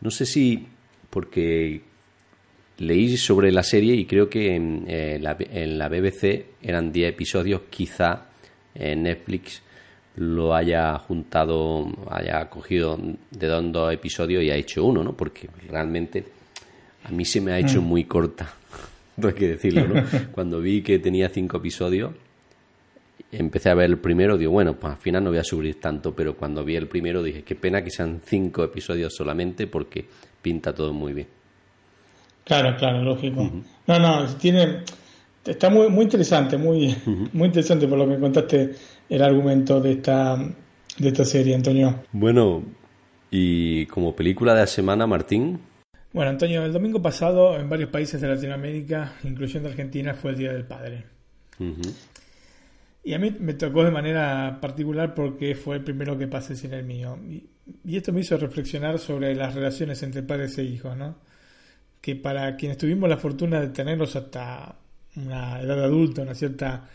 [0.00, 0.66] No sé si,
[1.10, 1.80] porque
[2.78, 7.10] leí sobre la serie y creo que en, eh, la, en la BBC eran 10
[7.10, 8.26] episodios, quizá
[8.74, 9.62] en Netflix
[10.16, 12.98] lo haya juntado, haya cogido
[13.30, 15.16] de dos episodios y ha hecho uno, ¿no?
[15.16, 16.24] Porque realmente
[17.02, 17.84] a mí se me ha hecho mm.
[17.84, 18.54] muy corta,
[19.22, 20.02] hay que decirlo, ¿no?
[20.32, 22.12] Cuando vi que tenía cinco episodios,
[23.38, 26.14] empecé a ver el primero, digo, bueno, pues al final no voy a subir tanto,
[26.14, 30.06] pero cuando vi el primero dije, qué pena que sean cinco episodios solamente porque
[30.42, 31.28] pinta todo muy bien.
[32.44, 33.50] Claro, claro, lógico.
[33.86, 34.82] No, no, tiene,
[35.44, 36.94] está muy, muy interesante, muy,
[37.32, 38.74] muy interesante por lo que contaste
[39.08, 42.04] el argumento de esta, de esta serie, Antonio.
[42.12, 42.62] Bueno,
[43.30, 45.58] y como película de la semana, Martín.
[46.12, 50.52] Bueno, Antonio, el domingo pasado en varios países de Latinoamérica, incluyendo Argentina, fue el Día
[50.52, 51.04] del Padre.
[53.04, 56.72] Y a mí me tocó de manera particular porque fue el primero que pasé sin
[56.72, 57.18] el mío.
[57.28, 57.50] Y,
[57.96, 61.16] esto me hizo reflexionar sobre las relaciones entre padres e hijos, ¿no?
[62.00, 64.76] Que para quienes tuvimos la fortuna de tenerlos hasta
[65.16, 66.88] una edad adulta, una cierta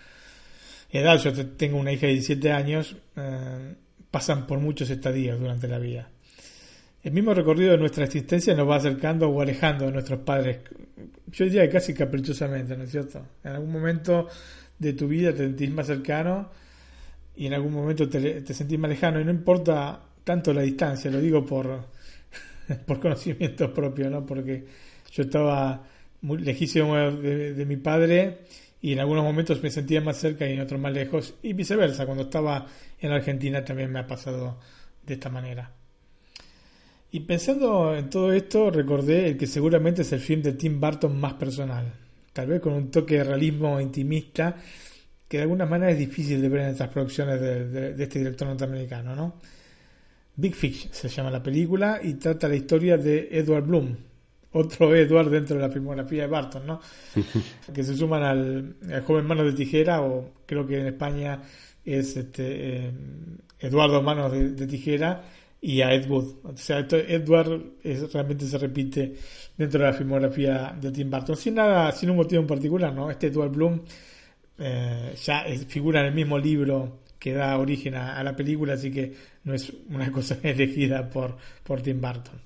[0.89, 3.75] edad, yo tengo una hija de 17 años, eh,
[4.09, 6.09] pasan por muchos estadios durante la vida.
[7.03, 10.59] El mismo recorrido de nuestra existencia nos va acercando o alejando de nuestros padres,
[11.27, 13.25] yo diría que casi caprichosamente, ¿no es cierto?
[13.43, 14.27] En algún momento
[14.79, 16.49] de tu vida te sentís más cercano
[17.35, 21.11] y en algún momento te, te sentís más lejano y no importa tanto la distancia,
[21.11, 21.85] lo digo por,
[22.85, 24.25] por conocimiento propio, ¿no?
[24.25, 24.65] Porque
[25.11, 25.83] yo estaba
[26.21, 28.39] muy lejísimo de mi padre
[28.81, 32.05] y en algunos momentos me sentía más cerca y en otros más lejos y viceversa.
[32.05, 32.65] Cuando estaba
[32.99, 34.59] en Argentina también me ha pasado
[35.05, 35.71] de esta manera.
[37.11, 41.19] Y pensando en todo esto, recordé el que seguramente es el film de Tim Burton
[41.19, 41.91] más personal,
[42.39, 44.55] tal vez con un toque de realismo intimista
[45.27, 48.47] que de alguna manera es difícil de ver en estas producciones de, de este director
[48.47, 49.35] norteamericano, ¿no?
[50.37, 53.93] Big Fish se llama la película y trata la historia de Edward Bloom,
[54.53, 56.79] otro Edward dentro de la filmografía de Barton, ¿no?
[57.73, 58.75] que se suman al,
[59.05, 61.41] joven Manos de Tijera, o creo que en España
[61.83, 62.91] es este, eh,
[63.59, 65.23] Eduardo Manos de, Tijera,
[65.61, 66.35] y a Ed Wood.
[66.43, 67.73] O sea, Edward
[68.13, 69.15] realmente se repite
[69.57, 73.09] dentro de la filmografía de Tim Burton, sin nada, sin un motivo en particular, ¿no?
[73.11, 73.81] Este Edward Bloom
[74.57, 78.91] eh, ya figura en el mismo libro que da origen a, a, la película, así
[78.91, 82.39] que no es una cosa elegida por, por Tim Burton.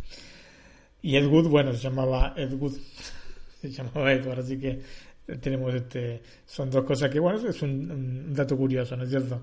[1.02, 2.78] Y Ed Wood, bueno, se llamaba Ed Wood,
[3.62, 4.80] se llamaba Edward, así que
[5.40, 9.42] tenemos este, son dos cosas que, bueno, es un, dato curioso, ¿no es cierto?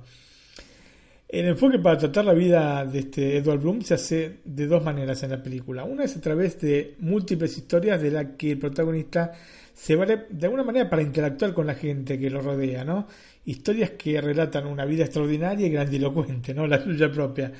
[1.33, 5.23] El enfoque para tratar la vida de este Edward Bloom se hace de dos maneras
[5.23, 5.85] en la película.
[5.85, 9.31] Una es a través de múltiples historias de las que el protagonista
[9.73, 13.07] se vale de alguna manera para interactuar con la gente que lo rodea, ¿no?
[13.45, 16.67] Historias que relatan una vida extraordinaria y grandilocuente, ¿no?
[16.67, 17.53] La suya propia.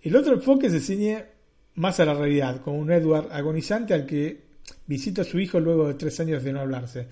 [0.00, 1.24] El otro enfoque se ciñe
[1.74, 4.40] más a la realidad, con un Edward agonizante al que
[4.86, 7.08] visita a su hijo luego de tres años de no hablarse.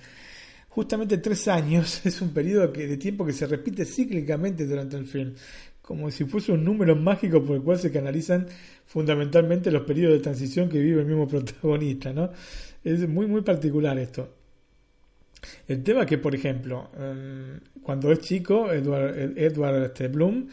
[0.69, 5.35] Justamente tres años es un periodo de tiempo que se repite cíclicamente durante el film,
[5.89, 8.47] como si fuese un número mágico por el cual se canalizan
[8.85, 12.31] fundamentalmente los periodos de transición que vive el mismo protagonista, ¿no?
[12.85, 14.29] Es muy, muy particular esto.
[15.67, 20.49] El tema que, por ejemplo, em, cuando es chico, Edward, Edward este, Bloom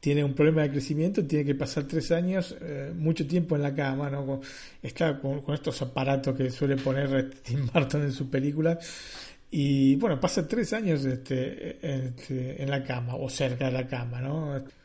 [0.00, 3.74] tiene un problema de crecimiento, tiene que pasar tres años, eh, mucho tiempo en la
[3.74, 4.40] cama, ¿no?
[4.82, 8.78] Está con, estos aparatos que suele poner Tim Burton en su película.
[9.50, 14.22] Y bueno, pasa tres años este, este, en la cama o cerca de la cama,
[14.22, 14.77] ¿no?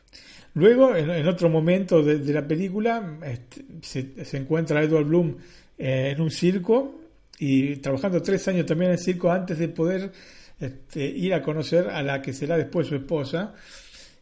[0.54, 5.36] Luego, en, otro momento de, la película, este, se, se, encuentra Edward Bloom
[5.76, 7.00] eh, en un circo
[7.38, 10.12] y trabajando tres años también en el circo antes de poder
[10.60, 13.54] este, ir a conocer a la que será después su esposa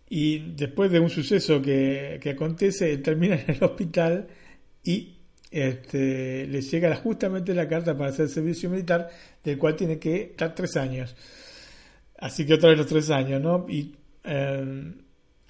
[0.08, 4.28] y después de un suceso que, que acontece, termina en el hospital
[4.82, 5.18] y
[5.50, 9.10] este, le llega justamente la carta para hacer servicio militar,
[9.44, 11.14] del cual tiene que estar tres años.
[12.18, 13.66] Así que otra vez los tres años, ¿no?
[13.68, 14.94] Y eh,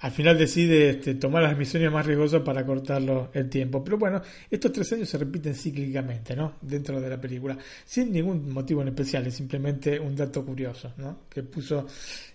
[0.03, 3.81] al final decide este, tomar las misiones más riesgosas para cortarlo el tiempo.
[3.81, 6.55] Pero bueno, estos tres años se repiten cíclicamente, ¿no?
[6.61, 11.19] Dentro de la película, sin ningún motivo en especial, es simplemente un dato curioso, ¿no?
[11.29, 11.87] Que puso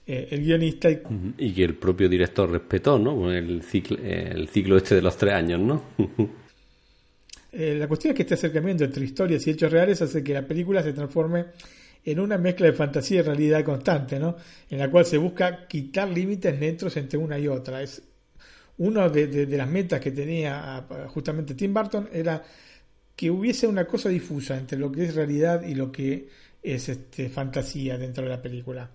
[0.06, 0.88] eh, el guionista.
[0.90, 1.52] Y...
[1.52, 3.30] que el propio director respetó, ¿no?
[3.30, 5.82] El ciclo, el ciclo este de los tres años, ¿no?
[7.50, 10.46] Eh, la cuestión es que este acercamiento entre historias y hechos reales hace que la
[10.46, 11.46] película se transforme
[12.10, 14.36] en una mezcla de fantasía y realidad constante, ¿no?
[14.70, 17.82] En la cual se busca quitar límites neutros entre una y otra.
[17.82, 18.02] Es
[18.78, 22.42] una de, las metas que tenía justamente Tim Burton era
[23.14, 26.28] que hubiese una cosa difusa entre lo que es realidad y lo que
[26.62, 28.90] es este, fantasía dentro de la película.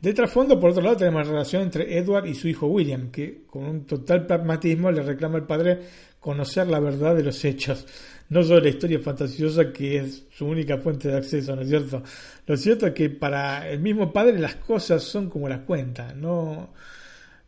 [0.00, 3.44] De trasfondo, por otro lado, tenemos la relación entre Edward y su hijo William, que
[3.46, 5.78] con un total pragmatismo le reclama al padre
[6.26, 7.86] conocer la verdad de los hechos,
[8.30, 12.02] no solo la historia fantasiosa que es su única fuente de acceso, ¿no es cierto?
[12.48, 16.70] Lo cierto es que para el mismo padre las cosas son como las cuenta, no,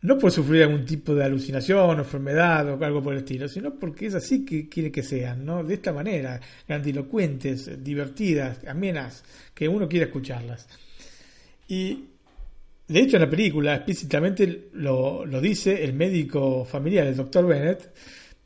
[0.03, 4.07] no por sufrir algún tipo de alucinación enfermedad o algo por el estilo, sino porque
[4.07, 5.64] es así que quiere que sean, ¿no?
[5.64, 10.69] De esta manera, grandilocuentes, divertidas, amenas, que uno quiere escucharlas.
[11.67, 12.05] Y
[12.87, 17.91] de hecho en la película explícitamente lo, lo dice el médico familiar, el doctor Bennett,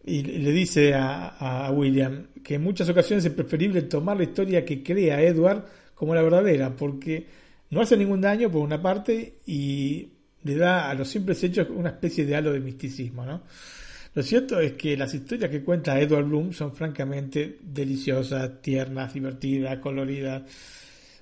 [0.04, 4.64] y le dice a, a, William que en muchas ocasiones es preferible tomar la historia
[4.64, 7.26] que crea Edward como la verdadera, porque
[7.70, 10.08] no hace ningún daño por una parte y
[10.42, 13.42] le da a los simples hechos una especie de halo de misticismo, ¿no?
[14.14, 19.78] Lo cierto es que las historias que cuenta Edward Bloom son francamente deliciosas, tiernas, divertidas,
[19.78, 20.42] coloridas,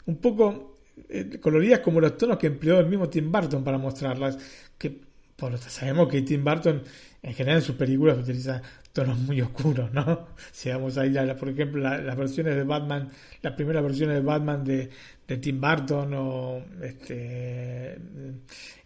[0.07, 4.39] un poco eh, coloridas como los tonos que empleó el mismo Tim Burton para mostrarlas,
[4.77, 5.10] que
[5.41, 6.83] por sabemos que Tim Burton
[7.23, 10.29] en general en sus películas utiliza tonos muy oscuros, ¿no?
[10.53, 13.09] Si vamos a ir a, por ejemplo, las versiones de Batman,
[13.43, 14.91] las primeras versiones de Batman de,
[15.31, 17.97] de Tim Burton o este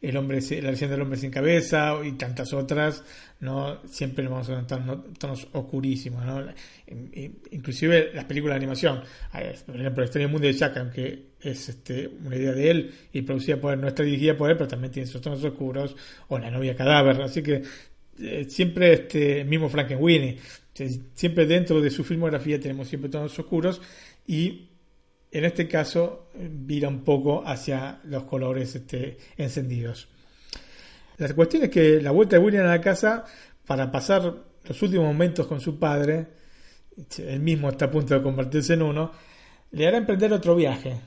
[0.03, 3.03] el hombre la leyenda del hombre sin cabeza y tantas otras
[3.41, 4.83] no siempre vamos a encontrar
[5.19, 6.45] tonos oscurísimos ¿no?
[7.51, 9.01] inclusive las películas de animación
[9.65, 13.23] por ejemplo la historia mundo de Jack aunque es este, una idea de él y
[13.23, 15.95] producida por él no está dirigida por él pero también tiene esos tonos oscuros
[16.29, 17.21] o la novia cadáver.
[17.23, 17.63] Así que
[18.19, 20.39] eh, siempre este mismo Frankenweenie.
[21.15, 23.81] Siempre dentro de su filmografía tenemos siempre tonos oscuros
[24.27, 24.71] y
[25.31, 30.09] en este caso vira un poco hacia los colores este, encendidos.
[31.19, 33.25] La cuestión es que la vuelta de William a la casa
[33.67, 36.27] para pasar los últimos momentos con su padre,
[37.19, 39.13] él mismo está a punto de convertirse en uno,
[39.73, 41.01] le hará emprender otro viaje,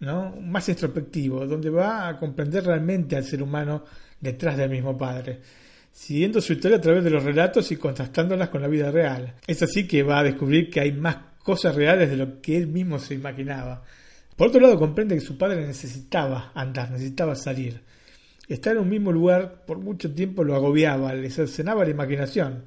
[0.00, 0.34] ¿no?
[0.40, 3.84] más introspectivo, donde va a comprender realmente al ser humano
[4.20, 5.40] detrás del mismo padre,
[5.90, 9.34] siguiendo su historia a través de los relatos y contrastándolas con la vida real.
[9.46, 12.66] Es así que va a descubrir que hay más cosas reales de lo que él
[12.66, 13.84] mismo se imaginaba.
[14.36, 17.82] Por otro lado, comprende que su padre necesitaba andar, necesitaba salir.
[18.48, 22.64] Estar en un mismo lugar por mucho tiempo lo agobiaba, le cercenaba la imaginación,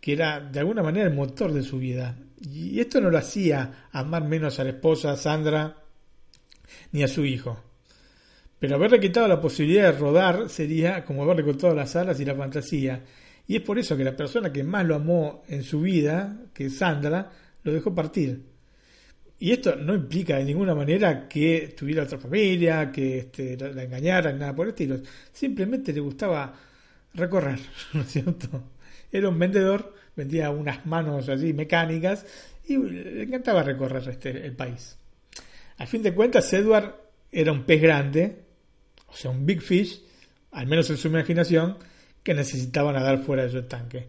[0.00, 2.16] que era de alguna manera el motor de su vida.
[2.40, 5.85] Y esto no lo hacía amar menos a la esposa Sandra
[6.92, 7.62] ni a su hijo.
[8.58, 12.34] Pero haberle quitado la posibilidad de rodar sería como haberle cortado las alas y la
[12.34, 13.02] fantasía.
[13.46, 16.70] Y es por eso que la persona que más lo amó en su vida, que
[16.70, 17.30] Sandra,
[17.62, 18.42] lo dejó partir.
[19.38, 24.32] Y esto no implica de ninguna manera que tuviera otra familia, que este, la, engañara,
[24.32, 24.98] nada por el estilo.
[25.32, 26.54] Simplemente le gustaba
[27.14, 27.58] recorrer,
[27.92, 28.70] ¿no es cierto?
[29.12, 32.24] Era un vendedor, vendía unas manos así mecánicas
[32.66, 34.96] y le encantaba recorrer este, el país.
[35.78, 36.94] A fin de cuentas, Edward
[37.30, 38.44] era un pez grande,
[39.08, 40.02] o sea, un big fish,
[40.52, 41.76] al menos en su imaginación,
[42.22, 44.08] que necesitaba nadar fuera de su estanque.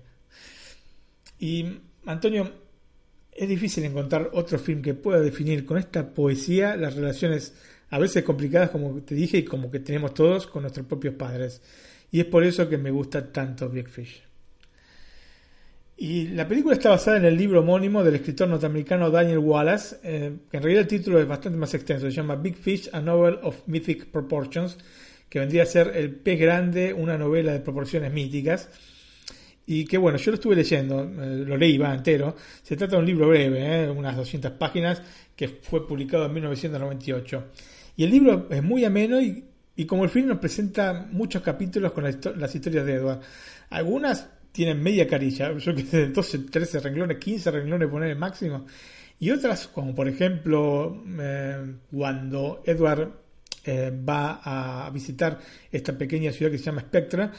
[1.39, 2.51] Y Antonio,
[3.31, 7.53] es difícil encontrar otro film que pueda definir con esta poesía las relaciones
[7.89, 11.61] a veces complicadas, como te dije, y como que tenemos todos con nuestros propios padres.
[12.11, 14.26] Y es por eso que me gusta tanto Big Fish.
[15.99, 20.31] Y la película está basada en el libro homónimo del escritor norteamericano Daniel Wallace, eh,
[20.49, 23.39] que en realidad el título es bastante más extenso, se llama Big Fish, a Novel
[23.41, 24.77] of Mythic Proportions,
[25.27, 28.69] que vendría a ser El pez grande, una novela de proporciones míticas
[29.65, 32.35] y que bueno, yo lo estuve leyendo, eh, lo leí, va entero.
[32.61, 35.01] Se trata de un libro breve, eh, unas 200 páginas,
[35.35, 37.45] que fue publicado en 1998.
[37.97, 39.43] Y el libro es muy ameno y,
[39.75, 43.19] y como el film nos presenta muchos capítulos con las historias de Edward.
[43.69, 48.65] Algunas tienen media carilla, yo que sé, 12, 13 renglones, 15 renglones poner el máximo.
[49.19, 53.11] Y otras, como por ejemplo, eh, cuando Edward
[53.67, 54.39] va
[54.85, 55.39] a visitar
[55.69, 57.33] esta pequeña ciudad que se llama Spectra,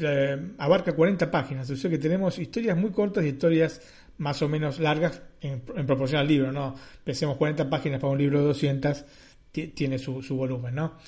[0.00, 3.80] eh, abarca 40 páginas, o sea que tenemos historias muy cortas y historias
[4.18, 6.74] más o menos largas en, proporción al libro, ¿no?
[7.04, 9.04] Pensemos 40 páginas para un libro de 200,
[9.74, 10.98] tiene su, volumen, ¿no?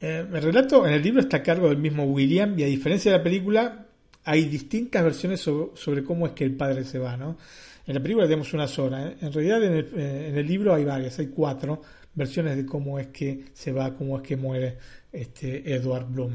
[0.00, 3.12] Eh, el relato en el libro está a cargo del mismo William y a diferencia
[3.12, 3.87] de la película
[4.28, 7.38] hay distintas versiones sobre, cómo es que el padre se va, ¿no?
[7.86, 9.16] En la película tenemos una sola, ¿eh?
[9.22, 11.80] en realidad en el, en el, libro hay varias, hay cuatro
[12.14, 14.76] versiones de cómo es que se va, cómo es que muere
[15.10, 16.32] este Edward Bloom.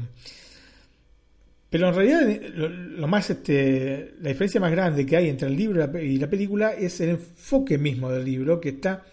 [1.70, 5.98] Pero en realidad lo, más este, la diferencia más grande que hay entre el libro
[6.00, 9.04] y la película es el enfoque mismo del libro, que está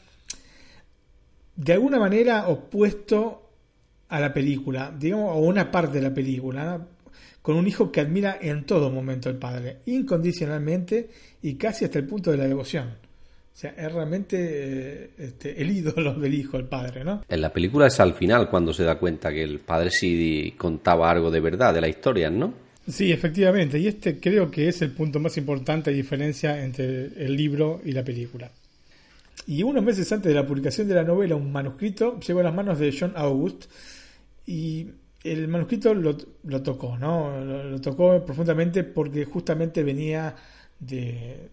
[1.56, 3.50] de alguna manera opuesto
[4.10, 6.88] a la película, digamos, a una parte de la película.
[7.42, 11.10] Con un hijo que admira en todo momento al padre, incondicionalmente
[11.42, 12.90] y casi hasta el punto de la devoción.
[13.54, 17.24] O sea, es realmente eh, este, el ídolo del hijo, el padre, ¿no?
[17.28, 21.12] En la película es al final cuando se da cuenta que el padre sí contaba
[21.12, 22.54] algo de verdad de la historia, ¿no?
[22.88, 27.36] Sí, efectivamente, y este creo que es el punto más importante de diferencia entre el
[27.36, 28.52] libro y la película.
[29.48, 32.54] Y unos meses antes de la publicación de la novela, un manuscrito llegó a las
[32.54, 33.66] manos de John August
[34.46, 34.88] y
[35.24, 36.16] el manuscrito lo,
[36.64, 37.40] tocó, ¿no?
[37.44, 40.36] Lo, tocó profundamente porque justamente venía
[40.80, 41.50] de,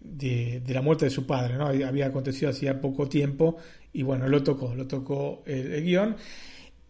[0.00, 1.66] de, la muerte de su padre, ¿no?
[1.66, 3.56] Había acontecido hacía poco tiempo
[3.92, 6.16] y bueno, lo tocó, lo tocó el, guion.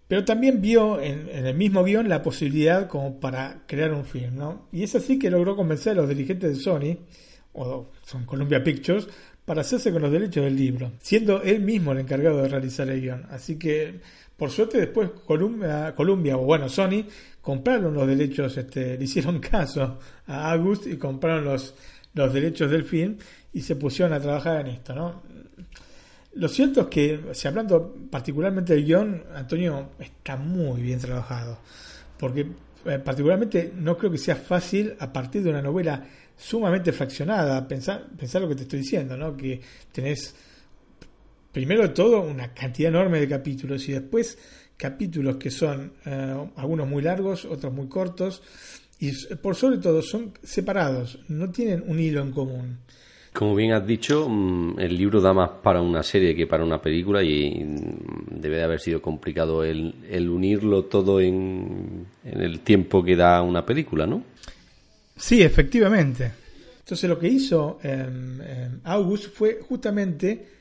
[0.08, 4.66] Pero también vio en, el mismo guion la posibilidad como para crear un film, ¿no?
[4.72, 6.98] Y es así que logró convencer a los dirigentes de Sony,
[7.52, 9.08] o son Columbia Pictures,
[9.44, 13.00] para hacerse con los derechos del libro, siendo él mismo el encargado de realizar el
[13.00, 13.26] guion.
[13.30, 14.00] Así que
[14.41, 17.05] por suerte después Columbia, o bueno, Sony
[17.43, 21.74] compraron los derechos, este, le hicieron caso a August y compraron los,
[22.14, 23.18] los derechos del film
[23.53, 25.22] y se pusieron a trabajar en esto, ¿no?
[26.36, 31.59] Lo cierto es que, si hablando particularmente del guion, Antonio está muy bien trabajado,
[32.16, 32.47] porque
[32.86, 36.03] eh, particularmente no creo que sea fácil a partir de una novela
[36.34, 39.36] sumamente fraccionada, pensar, pensar lo que te estoy diciendo, ¿no?
[39.36, 39.61] Que
[39.93, 40.34] tenés
[41.53, 44.38] primero de todo, una cantidad enorme de capítulos y después
[44.76, 48.42] capítulos que son eh, algunos muy largos, otros muy cortos
[48.98, 52.78] y por sobre todo son separados, no tienen un hilo en común.
[53.32, 56.82] Como bien has dicho, mm, el libro da más para una serie que para una
[56.82, 59.94] película y mm, debe de haber sido complicado el,
[60.28, 64.24] unirlo todo en, en, el tiempo que da una película, ¿no?
[65.16, 66.32] Sí, efectivamente.
[66.80, 70.59] Entonces lo que hizo em, em, August fue justamente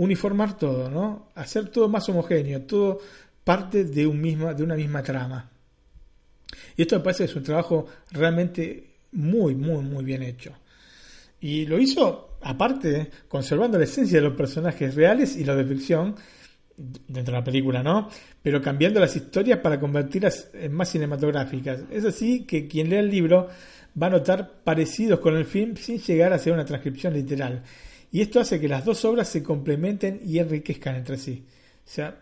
[0.00, 1.28] uniformar todo, ¿no?
[1.34, 3.00] Hacer todo más homogéneo, todo
[3.44, 5.50] parte de, un misma, de una misma trama.
[6.74, 10.54] Y esto me parece que es un trabajo realmente muy, muy, muy bien hecho.
[11.38, 16.16] Y lo hizo, aparte, conservando la esencia de los personajes reales y los de ficción,
[17.06, 18.08] dentro de la película, ¿no?
[18.42, 21.80] Pero cambiando las historias para convertirlas en más cinematográficas.
[21.90, 23.48] Es así que quien lea el libro
[24.02, 27.62] va a notar parecidos con el film sin llegar a ser una transcripción literal.
[28.12, 31.44] Y esto hace que las dos obras se complementen y enriquezcan entre sí.
[31.86, 32.20] O sea,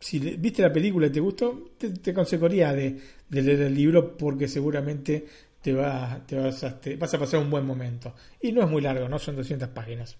[0.00, 2.98] si viste la película y te gustó, te, consejaría de,
[3.30, 5.26] leer el libro porque seguramente
[5.62, 8.14] te, va, te, vas a, vas a pasar un buen momento.
[8.40, 9.18] Y no es muy largo, ¿no?
[9.18, 10.16] Son 200 páginas.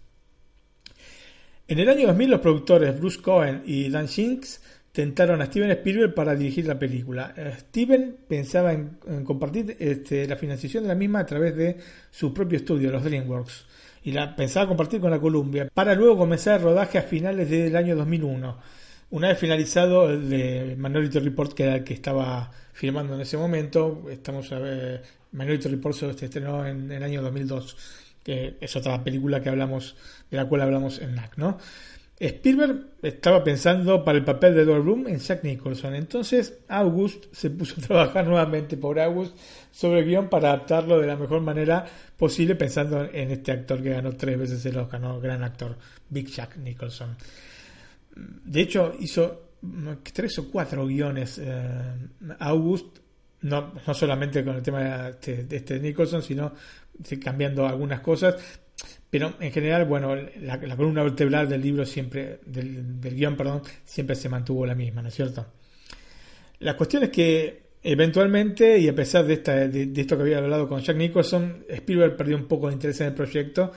[1.66, 6.14] En el año 2000 los productores Bruce Cohen y Dan Shinks tentaron a Steven Spielberg
[6.14, 7.34] para dirigir la película.
[7.36, 11.76] Eh, Steven pensaba en, compartir este, la financiación de la misma a través de
[12.10, 13.66] su propio estudio, los DreamWorks
[14.04, 17.74] y la pensaba compartir con la Columbia, para luego comenzar el rodaje a finales del
[17.74, 18.56] año 2001.
[19.10, 23.38] Una vez finalizado el de Minority Report, que era el que estaba filmando en ese
[23.38, 25.02] momento, estamos a ver,
[25.32, 27.76] Minority Report se estrenó en, el año 2002,
[28.22, 29.96] que es otra película que hablamos,
[30.30, 31.58] de la cual hablamos en NAC, ¿no?
[32.18, 35.94] Spielberg estaba pensando para el papel de Edward Bloom en Jack Nicholson.
[35.94, 39.36] Entonces August se puso a trabajar nuevamente por August
[39.72, 41.84] sobre el guion para adaptarlo de la mejor manera
[42.16, 45.20] posible pensando en este actor que ganó tres veces el Oscar, ¿no?
[45.20, 45.76] gran actor,
[46.08, 47.16] Big Jack Nicholson.
[48.14, 49.54] De hecho hizo
[50.12, 51.94] tres o cuatro guiones eh,
[52.38, 52.98] August,
[53.40, 56.52] no, no solamente con el tema de este, de este Nicholson, sino
[57.20, 58.36] cambiando algunas cosas,
[59.14, 64.28] pero en general, bueno, la, columna vertebral del libro siempre, del, guion, perdón, siempre se
[64.28, 65.46] mantuvo la misma, ¿no es cierto?
[66.58, 70.68] La cuestión es que eventualmente, y a pesar de, esta, de, esto que había hablado
[70.68, 73.70] con Jack Nicholson, Spielberg perdió un poco de interés en el proyecto.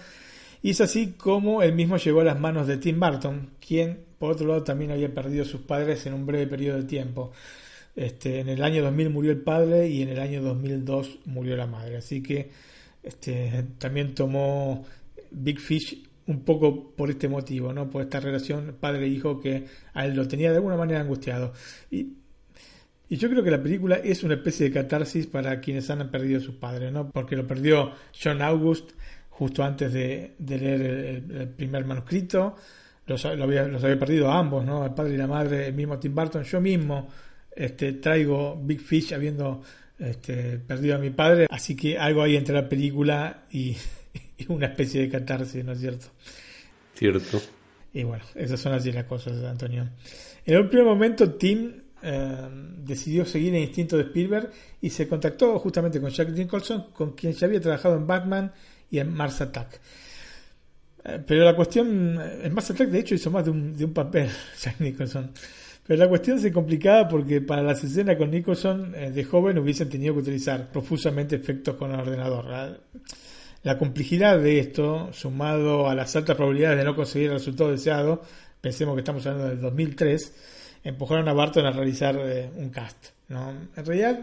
[0.64, 4.32] Y es así como él mismo llegó a las manos de Tim Burton, quien por
[4.32, 7.32] otro lado también había perdido sus padres en un breve periodo de tiempo.
[7.96, 11.68] Este, en el año 2000 murió el padre y en el año 2002 murió la
[11.68, 11.98] madre.
[11.98, 12.50] Así que
[13.04, 14.84] este, también tomó
[15.32, 17.90] Big Fish un poco por este motivo, ¿no?
[17.90, 21.54] Por esta relación padre-hijo que a él lo tenía de alguna manera angustiado.
[21.90, 22.14] Y,
[23.10, 26.44] yo creo que la película es una especie de catarsis para quienes han perdido a
[26.44, 27.10] sus padres, ¿no?
[27.10, 28.92] Porque lo perdió John August
[29.30, 30.82] justo antes de, leer
[31.32, 32.58] el, primer manuscrito.
[33.06, 34.84] Los, había, los había perdido ambos, ¿no?
[34.84, 36.44] El padre y la madre, el mismo Tim Burton.
[36.44, 37.08] Yo mismo
[37.56, 39.62] este, traigo Big Fish habiendo
[39.98, 41.48] este, perdido a mi padre.
[41.50, 43.76] Así que algo ahí entre la película y
[44.48, 46.08] una especie de catarsis, ¿no es cierto?
[46.94, 47.42] Cierto.
[47.94, 49.88] Y bueno, esas son así las cosas, Antonio.
[50.46, 55.58] En un primer momento, Tim eh, decidió seguir el instinto de Spielberg y se contactó
[55.60, 58.52] justamente con Jack Nicholson, con quien ya había trabajado en Batman
[58.90, 59.80] y en Mars Attack.
[61.04, 63.94] Eh, pero la cuestión, en Mars Attack de hecho hizo más de un, de un
[63.94, 64.30] papel
[64.62, 65.32] Jack Nicholson.
[65.86, 69.90] Pero la cuestión se complicaba porque para las escenas con Nicholson eh, de joven hubiesen
[69.90, 72.46] tenido que utilizar profusamente efectos con el ordenador.
[72.46, 72.78] La,
[73.68, 78.22] la, complejidad de esto, sumado a las altas probabilidades de no conseguir el resultado deseado,
[78.62, 80.34] pensemos que estamos hablando del 2003,
[80.84, 83.08] empujaron a Barton a realizar eh, un cast.
[83.30, 83.50] ¿no?
[83.76, 84.20] En realidad,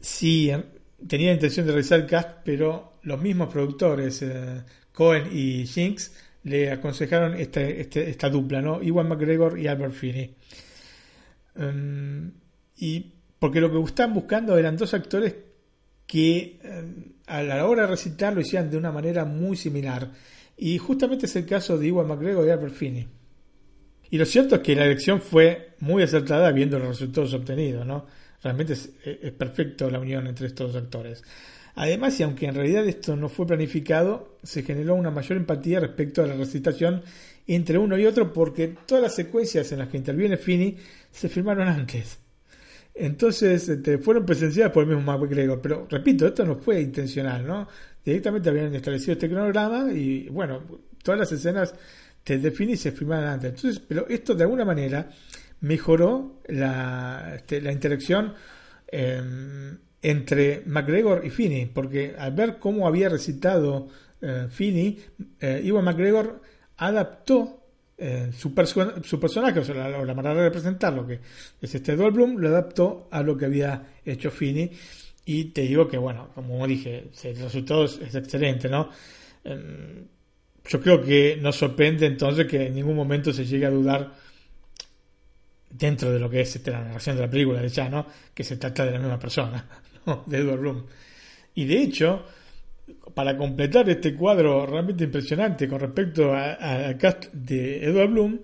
[0.00, 0.62] sí, em,
[1.06, 6.12] tenía intención de realizar el cast, pero los mismos productores, eh, Cohen y Jinx,
[6.44, 8.82] le aconsejaron este, este, esta dupla, ¿no?
[8.82, 10.34] Iwan McGregor y Albert Finney.
[11.56, 12.30] Um,
[12.76, 15.34] y porque lo que estaban buscando eran dos actores
[16.06, 20.10] que um, a la hora de recitar lo hicieran de una manera muy similar.
[20.56, 23.08] Y justamente es el caso de Iwan McGregor y Albert Finney.
[24.10, 28.06] Y lo cierto es que la elección fue muy acertada viendo los resultados obtenidos, ¿no?
[28.42, 31.24] Realmente es, es perfecto la unión entre estos dos actores.
[31.76, 36.22] Además, y aunque en realidad esto no fue planificado, se generó una mayor empatía respecto
[36.22, 37.02] a la recitación
[37.46, 40.76] entre uno y otro porque todas las secuencias en las que interviene Finney
[41.10, 42.18] se filmaron antes.
[42.94, 45.60] Entonces este, fueron presenciadas por el mismo McGregor.
[45.60, 47.66] Pero repito, esto no fue intencional, ¿no?
[48.04, 50.62] Directamente habían establecido este cronograma y bueno,
[51.02, 51.74] todas las escenas
[52.24, 53.50] de Finney se filmaron antes.
[53.50, 55.08] Entonces, pero esto de alguna manera
[55.60, 58.34] mejoró la, este, la interacción
[58.86, 59.22] eh,
[60.02, 63.88] entre McGregor y Finney, porque al ver cómo había recitado
[64.20, 65.00] eh, Finney,
[65.40, 66.40] eh, Iwan McGregor
[66.76, 67.63] adaptó
[67.96, 68.52] eh, su,
[69.04, 71.20] su, personaje, o sea, la, manera de representarlo, que
[71.60, 74.70] es este Dual Bloom, lo adaptó a lo que había hecho Finney.
[75.26, 78.90] Y te digo que, bueno, como dije, el resultado es, excelente, ¿no?
[79.44, 80.06] Em,
[80.66, 84.12] yo creo que nos sorprende entonces que en ningún momento se llegue a dudar
[85.70, 88.06] dentro de lo que es este, la narración de la película de ya, ¿no?
[88.34, 89.66] Que se trata de la misma persona.
[90.26, 90.86] de Edward Bloom.
[91.54, 92.26] Y de hecho,
[93.14, 98.40] para completar este cuadro realmente impresionante con respecto al cast de Edward Bloom,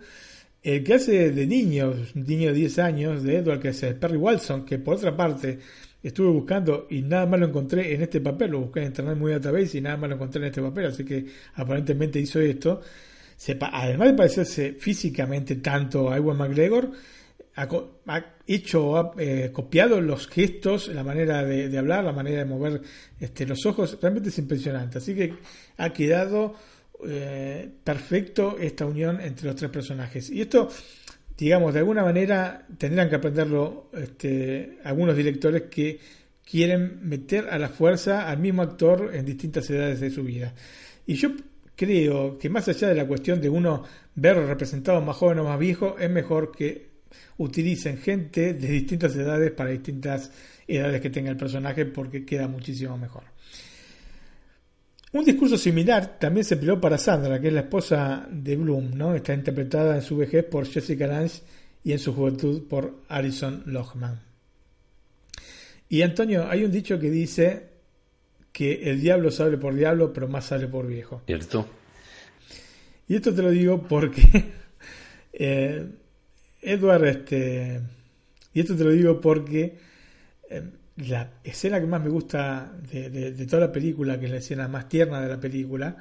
[0.63, 4.17] el que hace de niño, un niño de 10 años, de Edward, que es Perry
[4.17, 5.59] Walson, que por otra parte
[6.03, 9.33] estuve buscando y nada más lo encontré en este papel, lo busqué en internet muy
[9.33, 12.81] database y nada más lo encontré en este papel, así que aparentemente hizo esto.
[13.73, 16.91] además de parecerse físicamente tanto a Ewan McGregor,
[17.57, 22.81] ha, hecho, ha eh, copiado los gestos, la manera de, hablar, la manera de mover
[23.19, 24.99] este, los ojos, realmente es impresionante.
[24.99, 25.35] Así que
[25.77, 26.55] ha quedado
[27.07, 30.31] eh, perfecto esta unión entre los tres personajes.
[30.31, 30.69] Y esto,
[31.37, 35.99] digamos, de alguna manera tendrán que aprenderlo este, algunos directores que
[36.49, 40.53] quieren meter a la fuerza al mismo actor en distintas edades de su vida.
[41.07, 41.31] Y yo
[41.77, 43.85] creo que más allá de la cuestión de uno
[44.15, 46.90] ver representado más joven o más viejo, es mejor que
[47.41, 50.31] utilicen gente de distintas edades para distintas
[50.69, 53.23] edades que tenga el personaje porque queda muchísimo mejor.
[55.13, 59.15] Un discurso similar también se empleó para Sandra, que es la esposa de Bloom, ¿no?
[59.15, 61.41] Está interpretada en su vejez por Jessica Lange
[61.83, 64.21] y en su juventud por Alison Lochman.
[65.89, 67.71] Y Antonio, hay un dicho que dice
[68.53, 71.23] que el diablo sale por diablo, pero más sale por viejo.
[71.27, 71.67] Cierto.
[73.09, 74.23] Y esto te lo digo porque
[75.33, 75.87] eh,
[76.63, 77.81] Edward, este,
[78.53, 79.79] y esto te lo digo porque
[80.49, 80.63] eh,
[80.97, 84.89] la escena que más me gusta de, toda la película, que es la escena más
[84.89, 85.97] tierna de la película,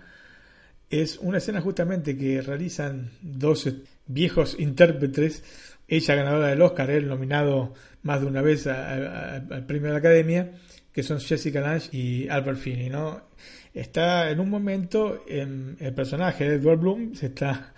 [0.89, 3.69] es una escena justamente que realizan dos
[4.07, 5.43] viejos intérpretes,
[5.87, 10.51] ella ganadora del Oscar, él nominado más de una vez al premio de la Academia,
[10.91, 13.29] que son Jessica Lange y Albert Finney, ¿no?
[13.73, 17.73] Está en un momento, en el personaje de Edward Bloom se está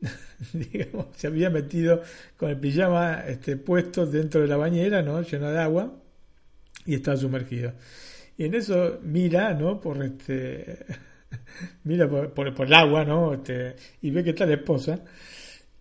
[0.52, 2.02] digamos, se había metido
[2.36, 5.22] con el pijama este, puesto dentro de la bañera, ¿no?
[5.22, 5.92] Lleno de agua
[6.84, 7.72] y estaba sumergido.
[8.38, 9.80] Y en eso mira, ¿no?
[9.80, 10.84] Por este,
[11.84, 13.34] mira por, por, el agua, ¿no?
[13.34, 15.00] Este, y ve que está la esposa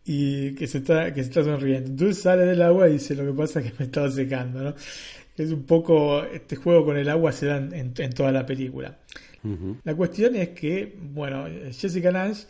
[0.06, 1.90] y que se está, que se está sonriendo.
[1.92, 4.76] Entonces sale del agua y dice, lo que pasa es que me estaba secando, ¿no?
[5.38, 9.00] Es un poco, este juego con el agua se da en, toda la película.
[9.84, 12.46] La cuestión es que, bueno, Jessica Lange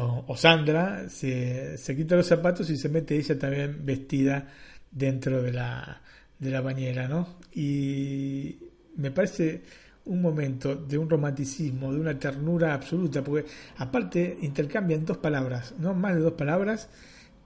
[0.00, 4.46] o, Sandra se, quita los zapatos y se mete ella también vestida
[4.90, 6.00] dentro de la,
[6.38, 7.38] de la bañera, ¿no?
[7.54, 8.58] Y
[8.96, 9.62] me parece
[10.06, 15.94] un momento de un romanticismo, de una ternura absoluta, porque aparte intercambian dos palabras, no
[15.94, 16.88] más de dos palabras,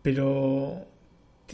[0.01, 0.92] pero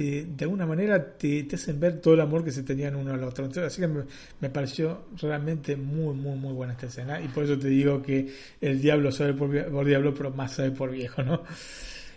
[0.04, 3.48] de alguna manera te, hacen ver todo el amor que se tenían uno al otro.
[3.64, 7.20] Así que me, pareció realmente muy, muy, muy buena esta escena.
[7.20, 10.90] Y por eso te digo que el diablo sabe por, diablo, pero más sabe por
[10.90, 11.42] viejo, ¿no?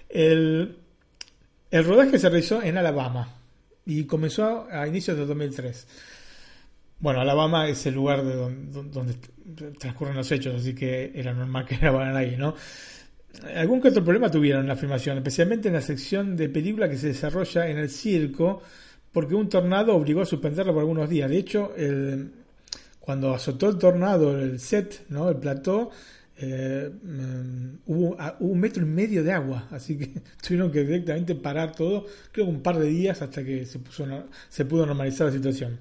[0.09, 0.77] El,
[1.69, 3.35] el rodaje se realizó en Alabama
[3.85, 5.87] y comenzó a inicios de 2003.
[6.99, 9.15] Bueno, Alabama es el lugar de donde, donde
[9.79, 12.55] transcurren los hechos, así que era normal que grabaran ahí, ¿no?
[13.55, 16.97] Algún que otro problema tuvieron en la filmación, especialmente en la sección de película que
[16.97, 18.61] se desarrolla en el circo,
[19.11, 21.29] porque un tornado obligó a suspenderlo por algunos días.
[21.29, 21.73] De hecho,
[22.99, 25.29] cuando azotó el tornado el set, ¿no?
[25.29, 25.91] el plató,
[26.37, 30.11] eh, mm, hubo, un metro y medio de agua, así que
[30.41, 34.07] tuvieron que directamente parar todo, creo que un par de días hasta que se, puso,
[34.49, 35.79] se pudo normalizar la situación.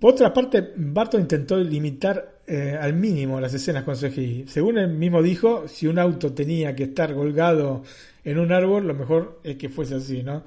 [0.00, 4.46] Por otra parte, Barton intentó limitar eh, al mínimo las escenas con CGI.
[4.48, 7.82] Según él mismo dijo, si un auto tenía que estar colgado
[8.24, 10.44] en un árbol, lo mejor es que fuese así, ¿no?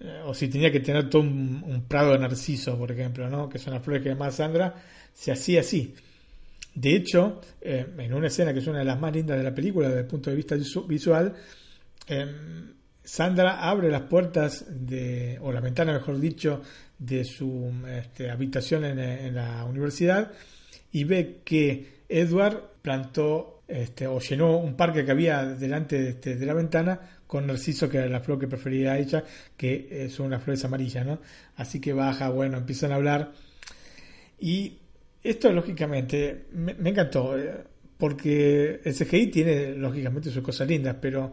[0.00, 3.48] Eh, o si tenía que tener todo un, prado de narciso, por ejemplo, ¿no?
[3.48, 4.74] que son las flores que más Sandra,
[5.14, 5.94] se hacía así.
[6.74, 9.54] De hecho, eh, en una escena que es una de las más lindas de la
[9.54, 11.34] película desde el punto de vista visual,
[12.08, 16.60] em, Sandra abre las puertas de, o la ventana, mejor dicho,
[16.98, 20.32] de su este, habitación en, la universidad
[20.96, 26.36] y ve que Edward plantó este, o llenó un parque que había delante de, este,
[26.36, 29.22] de la ventana con narciso, que era la flor que prefería ella,
[29.58, 31.18] que eh, son las flores amarillas, ¿no?
[31.56, 33.30] Así que baja, bueno, empiezan a hablar.
[34.40, 34.78] Y
[35.22, 37.52] esto, lógicamente, me, encantó, eh,
[37.98, 41.30] porque el CGI tiene, lógicamente, sus cosas lindas, pero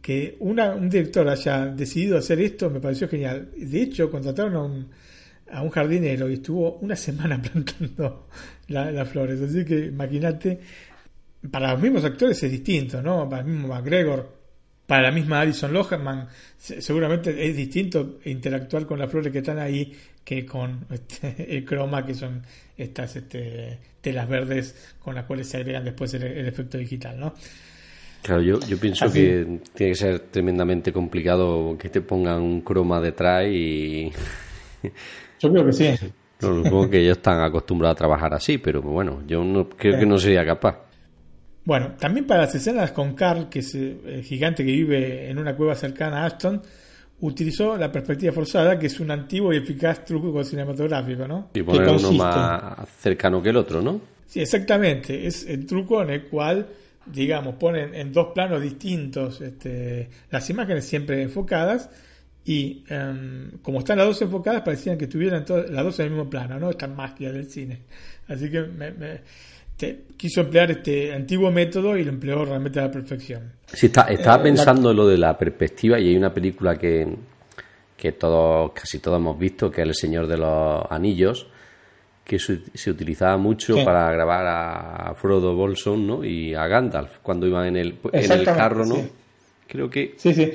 [0.00, 3.50] que una, un director haya decidido hacer esto me pareció genial.
[3.56, 4.88] De hecho, contrataron a un,
[5.52, 8.28] a un jardinero y estuvo una semana plantando
[8.68, 9.40] las flores.
[9.40, 10.60] Así que imagínate,
[11.50, 13.28] para los mismos actores es distinto, ¿no?
[13.28, 14.42] Para el mismo McGregor
[14.92, 16.28] para la misma Alison Lohan,
[16.58, 19.90] seguramente es distinto interactuar con las flores que están ahí
[20.22, 22.42] que con este, el croma, que son
[22.76, 27.34] estas este, telas verdes con las cuales se agregan después el, efecto digital, ¿no?
[28.22, 33.00] Claro, yo, yo pienso que tiene que ser tremendamente complicado que te pongan un croma
[33.00, 34.12] detrás y...
[35.42, 36.12] Yo creo que sí.
[36.38, 40.16] supongo que ellos están acostumbrados a trabajar así, pero bueno, yo no creo que no
[40.16, 40.78] sería capaz.
[41.64, 45.38] Bueno, también para las escenas con Carl, que es eh, el gigante que vive en
[45.38, 46.62] una cueva cercana a Ashton,
[47.20, 51.50] utilizó la perspectiva forzada, que es un antiguo y eficaz truco cinematográfico, ¿no?
[51.54, 54.00] Y poner uno más cercano que el otro, ¿no?
[54.26, 55.26] Sí, exactamente.
[55.26, 56.66] Es el truco en el cual,
[57.06, 61.90] digamos, ponen en dos planos distintos este, las imágenes siempre enfocadas
[62.44, 66.28] y em, como están las dos enfocadas, parecían que estuvieran las dos en el mismo
[66.28, 66.70] plano, ¿no?
[66.70, 67.80] Esta magia del cine.
[68.28, 68.92] Así que me
[69.82, 73.52] este, quiso emplear este antiguo método y lo empleó realmente a la perfección.
[73.66, 77.06] Sí, está, estaba eh, pensando en lo de la perspectiva y hay una película que,
[77.96, 81.48] que todos, casi todos hemos visto, que es El Señor de los Anillos,
[82.24, 86.24] que se, utilizaba mucho para grabar a Frodo Bolson ¿no?
[86.24, 88.96] y a Gandalf cuando iban en el, en el carro, ¿no?
[89.66, 90.14] Creo que...
[90.16, 90.52] Sí, sí.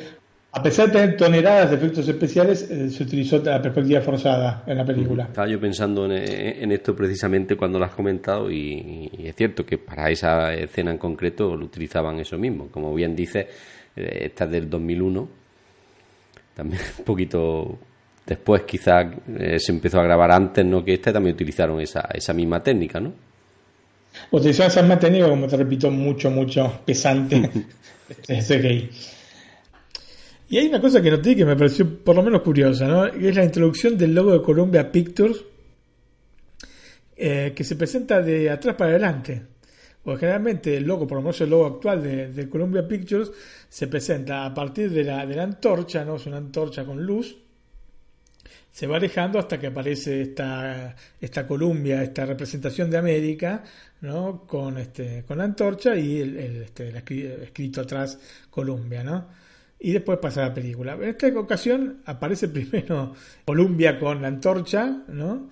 [0.51, 4.77] A pesar de tener toneladas de efectos especiales, eh, se utilizó la perspectiva forzada en
[4.77, 5.25] la película.
[5.25, 10.09] Estaba yo pensando en, esto precisamente cuando lo has comentado y, es cierto que para
[10.09, 12.69] esa escena en concreto lo utilizaban eso mismo.
[12.69, 13.47] Como bien dice,
[13.95, 15.29] eh, esta es del 2001,
[16.55, 17.77] también un poquito
[18.25, 19.05] después quizás
[19.37, 20.83] eh, se empezó a grabar antes, ¿no?
[20.83, 23.13] Que esta también utilizaron esa, esa misma técnica, ¿no?
[24.31, 27.49] Utilizaron esa misma técnica, como te repito, mucho, mucho pesante.
[28.27, 28.89] ese gay.
[30.49, 33.05] Y hay una cosa que noté que me pareció por lo menos curiosa, ¿no?
[33.05, 35.43] es la introducción del logo de Columbia Pictures,
[37.17, 39.41] eh, que se presenta de atrás para adelante.
[40.01, 42.01] Porque generalmente el logo, por lo menos el logo actual
[42.33, 43.29] de, Columbia Pictures,
[43.67, 46.15] se presenta a partir de la, de la antorcha, ¿no?
[46.15, 47.35] Es una antorcha con luz.
[48.71, 53.63] Se va alejando hasta que aparece esta, esta Columbia, esta representación de América,
[53.99, 54.47] ¿no?
[54.47, 56.87] Con, este, con la antorcha y el, este,
[57.43, 58.17] escrito atrás
[58.49, 59.27] Columbia, ¿no?
[59.79, 60.93] Y después pasa la película.
[60.93, 63.13] En esta ocasión aparece primero
[63.45, 65.49] Columbia con la antorcha, ¿no?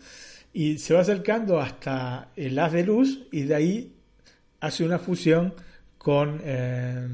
[0.53, 3.93] Y se va acercando hasta el haz de luz y de ahí
[4.61, 5.53] hace una fusión
[5.97, 7.07] con eh,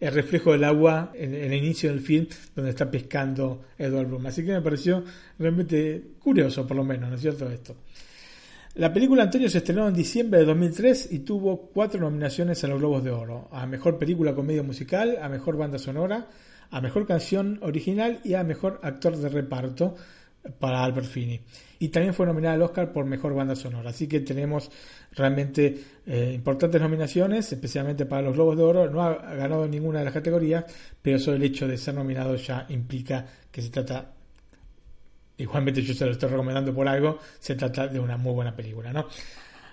[0.00, 2.26] el reflejo del agua en, el inicio del film
[2.56, 4.26] donde está pescando Edward Bloom.
[4.26, 5.04] Así que me pareció
[5.38, 7.76] realmente curioso, por lo menos, ¿no es cierto esto?
[8.74, 12.78] La película Antonio se estrenó en diciembre de 2003 y tuvo cuatro nominaciones a los
[12.78, 16.28] Globos de Oro, a Mejor Película Comedia Musical, a Mejor Banda Sonora,
[16.70, 19.94] a Mejor Canción Original y a Mejor Actor de Reparto
[20.58, 21.42] para Albert Finney.
[21.80, 23.90] Y también fue nominada al Oscar por Mejor Banda Sonora.
[23.90, 24.70] Así que tenemos
[25.12, 28.90] realmente eh, importantes nominaciones, especialmente para los Globos de Oro.
[28.90, 30.64] No ha ganado ninguna de las categorías,
[31.02, 34.14] pero solo el hecho de ser nominado ya implica que se trata
[35.38, 38.92] igualmente yo se lo estoy recomendando por algo, se trata de una muy buena película,
[38.92, 39.06] ¿no?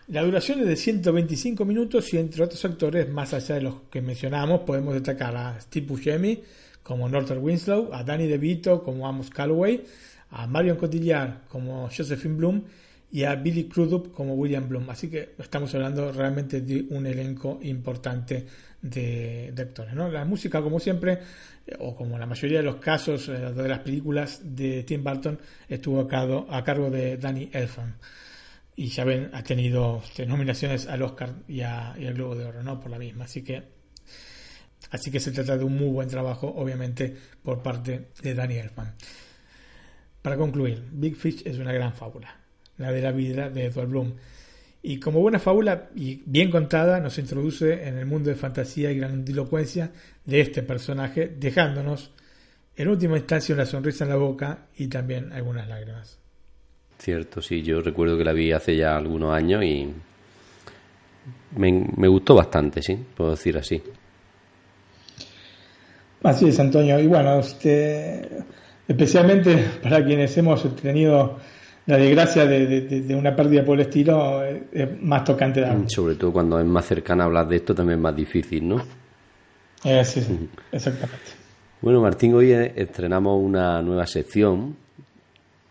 [0.07, 4.01] La duración es de 125 minutos y entre otros actores, más allá de los que
[4.01, 6.41] mencionamos, podemos destacar a Steve Buscemi
[6.81, 9.85] como Norton Winslow, a Danny DeVito como Amos Calloway,
[10.31, 12.63] a Marion Cotillard como Josephine Bloom
[13.11, 14.89] y a Billy Crudup como William Bloom.
[14.89, 18.47] Así que estamos hablando realmente de un elenco importante
[18.81, 19.93] de, actores.
[19.93, 20.09] ¿no?
[20.09, 21.19] La música, como siempre,
[21.79, 25.99] o como la mayoría de los casos eh, de las películas de Tim Burton, estuvo
[26.01, 27.97] a cargo, a cargo de Danny Elfman.
[28.75, 32.63] Y ya ven, ha tenido este, nominaciones al Oscar y, y al Globo de Oro,
[32.63, 32.79] ¿no?
[32.79, 33.25] Por la misma.
[33.25, 33.63] Así que,
[34.91, 37.13] así que se trata de un muy buen trabajo, obviamente,
[37.43, 38.95] por parte de Danny Elfman.
[40.21, 42.35] Para concluir, Big Fish es una gran fábula,
[42.77, 44.15] la de la vida de Edward Bloom
[44.81, 48.97] y como buena fábula y bien contada, nos introduce en el mundo de fantasía y
[48.97, 49.91] grandilocuencia
[50.25, 52.11] de este personaje, dejándonos
[52.77, 56.17] en última instancia una sonrisa en la boca y también algunas lágrimas.
[56.97, 59.93] Cierto, sí, yo recuerdo que la vi hace ya algunos años y
[61.55, 63.81] me, gustó bastante, sí, puedo decir así.
[66.23, 66.99] Así es, Antonio.
[66.99, 68.29] Y bueno, este,
[68.87, 71.37] especialmente para quienes hemos tenido
[71.89, 76.59] la desgracia de, una pérdida por el estilo es más tocante de Sobre todo cuando
[76.59, 78.79] es más cercana hablar de esto también es más difícil, ¿no?
[79.83, 81.31] Eh, sí, sí, exactamente.
[81.81, 84.75] Bueno, Martín, hoy estrenamos una nueva sección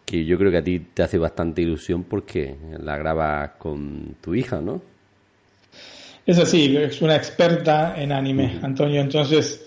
[0.05, 4.35] que yo creo que a ti te hace bastante ilusión porque la grabas con tu
[4.35, 4.83] hija, ¿no?
[6.27, 9.65] Es así, es una experta en anime, Antonio, entonces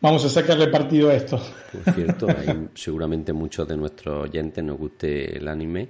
[0.00, 1.40] Vamos a sacarle partido a esto.
[1.72, 5.88] Por cierto, hay, seguramente muchos de nuestros oyentes nos guste el anime,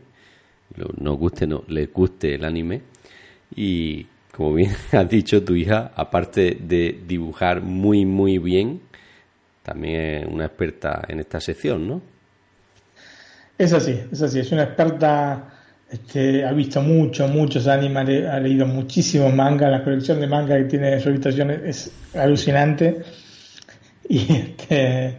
[0.98, 2.80] nos guste, no, les guste el anime.
[3.54, 8.80] Y como bien has dicho, tu hija, aparte de dibujar muy, muy bien,
[9.62, 12.00] también es una experta en esta sección, ¿no?
[13.58, 15.50] Es así, es así, es una experta,
[15.90, 20.64] este, ha visto mucho, muchos animes, ha leído muchísimos mangas, la colección de manga que
[20.64, 23.02] tiene en su habitación es alucinante
[24.28, 25.18] y, este,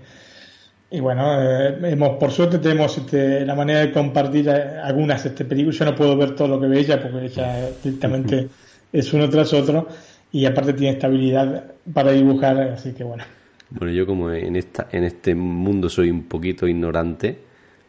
[0.91, 5.77] y bueno, eh, hemos, por suerte tenemos este, la manera de compartir algunas este, películas.
[5.77, 8.49] Yo no puedo ver todo lo que ve ella porque ella directamente
[8.91, 9.87] es uno tras otro
[10.31, 13.23] y aparte tiene estabilidad para dibujar, así que bueno.
[13.69, 17.37] Bueno, yo como en, esta, en este mundo soy un poquito ignorante,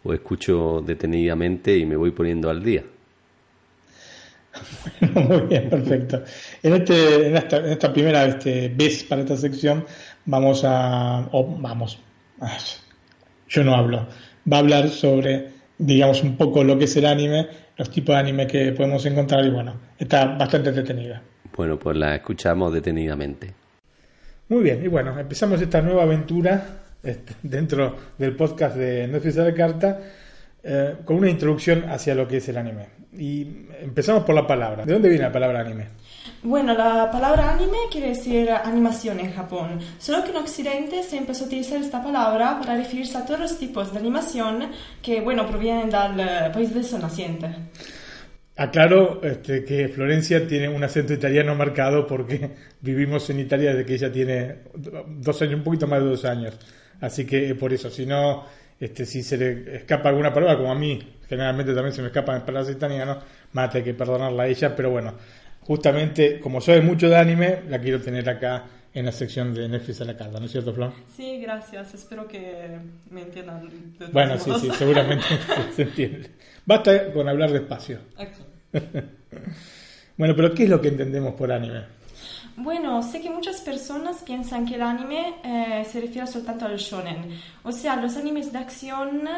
[0.03, 2.85] o escucho detenidamente y me voy poniendo al día.
[5.15, 6.23] muy bien, perfecto.
[6.63, 9.85] En, este, en, esta, en esta primera este, vez para esta sección
[10.27, 11.99] vamos a, o vamos,
[13.49, 14.07] yo no hablo,
[14.51, 15.49] va a hablar sobre,
[15.79, 19.45] digamos, un poco lo que es el anime, los tipos de anime que podemos encontrar
[19.45, 21.23] y bueno, está bastante detenida.
[21.57, 23.53] Bueno, pues la escuchamos detenidamente.
[24.49, 29.33] Muy bien, y bueno, empezamos esta nueva aventura este, dentro del podcast de No de
[29.33, 30.01] la Carta
[30.63, 32.87] eh, con una introducción hacia lo que es el anime.
[33.17, 33.43] Y
[33.81, 34.85] empezamos por la palabra.
[34.85, 35.89] ¿De dónde viene la palabra anime?
[36.43, 41.45] Bueno, la palabra anime quiere decir animación en Japón, solo que en Occidente se empezó
[41.45, 44.71] a utilizar esta palabra para referirse a todos los tipos de animación
[45.03, 47.49] que, bueno, provienen del eh, país del sol naciente.
[48.57, 52.51] Aclaro este, que Florencia tiene un acento italiano marcado porque
[52.81, 56.59] vivimos en Italia desde que ella tiene dos años, un poquito más de dos años.
[57.01, 58.45] Así que por eso, si no,
[58.81, 62.45] este, si se le escapa alguna palabra, como a mí generalmente también se me escapan
[62.45, 63.19] palabras italianas,
[63.53, 65.15] más hay que perdonarla a ella, pero bueno,
[65.61, 70.01] justamente como soy mucho de anime, la quiero tener acá en la sección de Netflix
[70.01, 70.93] a la carta, ¿no es cierto, Flor?
[71.15, 71.95] Sí, gracias.
[71.95, 72.79] Espero que
[73.11, 73.71] me entiendan.
[74.13, 75.25] bueno, sí, sí, seguramente
[75.77, 76.31] se entiende.
[76.67, 78.01] Basta con hablar despacio.
[80.17, 82.00] bueno, pero ¿qué es lo que entendemos por anime?
[82.57, 87.41] Bueno, sé que muchas personas piensan que el anime eh, se refiere soltanto al shonen,
[87.63, 89.29] o sea, los animes de acción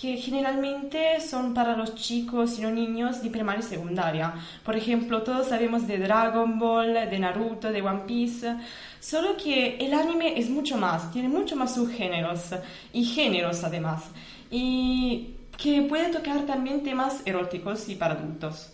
[0.00, 4.34] que generalmente son para los chicos y los niños de primaria y secundaria.
[4.64, 8.56] Por ejemplo, todos sabemos de Dragon Ball, de Naruto, de One Piece,
[8.98, 12.50] solo que el anime es mucho más, tiene mucho más subgéneros
[12.92, 14.04] y géneros además,
[14.50, 18.72] y que puede tocar también temas eróticos y para adultos.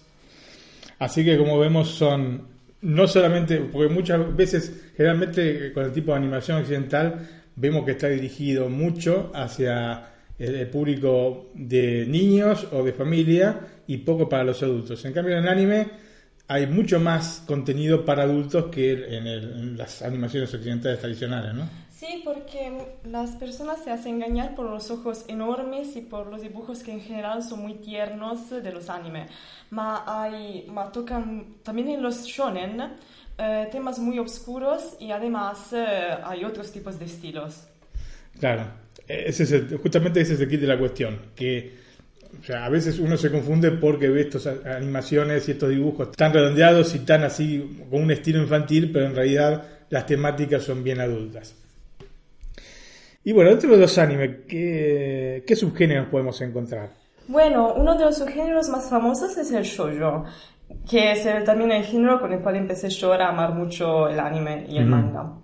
[0.99, 2.50] Así que como vemos son
[2.83, 8.09] no solamente, porque muchas veces, generalmente con el tipo de animación occidental, vemos que está
[8.09, 10.09] dirigido mucho hacia
[10.39, 15.05] el, público de niños o de familia y poco para los adultos.
[15.05, 15.89] En cambio, en el anime
[16.49, 21.69] hay mucho más contenido para adultos que en, en las animaciones occidentales tradicionales, ¿no?
[22.01, 22.73] Sí, porque
[23.05, 27.03] las personas se hacen engañar por los ojos enormes y por los dibujos que en
[27.03, 29.27] general son muy tiernos de los anime.
[29.69, 32.81] Ma hay, ma tocan también en los shonen
[33.37, 37.65] eh, temas muy oscuros y además eh, hay otros tipos de estilos.
[38.39, 38.65] Claro,
[39.07, 41.81] ese es justamente ese es el kit de la cuestión, que
[42.41, 46.33] o sea, a veces uno se confunde porque ve estas animaciones y estos dibujos tan
[46.33, 50.99] redondeados y tan así con un estilo infantil, pero en realidad las temáticas son bien
[51.03, 51.57] adultas.
[53.23, 56.91] Y bueno, dentro de los animes, ¿qué, ¿qué subgéneros podemos encontrar?
[57.29, 60.25] Bueno, uno de los subgéneros más famosos es el shoujo.
[60.89, 64.67] que es también el género con el cual empecé yo a amar mucho el anime
[64.69, 65.35] y el manga.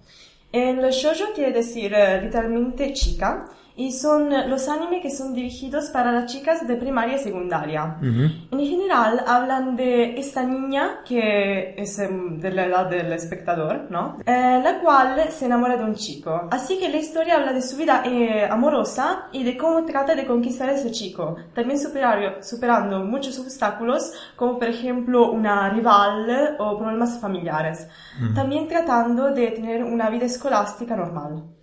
[0.52, 3.46] El shoujo quiere decir eh, literalmente chica
[3.76, 7.98] y son los animes que son dirigidos para las chicas de primaria y secundaria.
[8.00, 14.16] En general hablan de esta niña que es em, de la edad del espectador, ¿no?
[14.24, 16.48] Eh, la cual se enamora de un chico.
[16.50, 20.26] Así que la historia habla de su vida eh, amorosa y de cómo trata de
[20.26, 21.36] conquistar a ese chico.
[21.54, 27.86] También superar, superando muchos obstáculos como por ejemplo una rival o problemas familiares.
[28.34, 31.55] También tratando de tener una vida escolástica normal.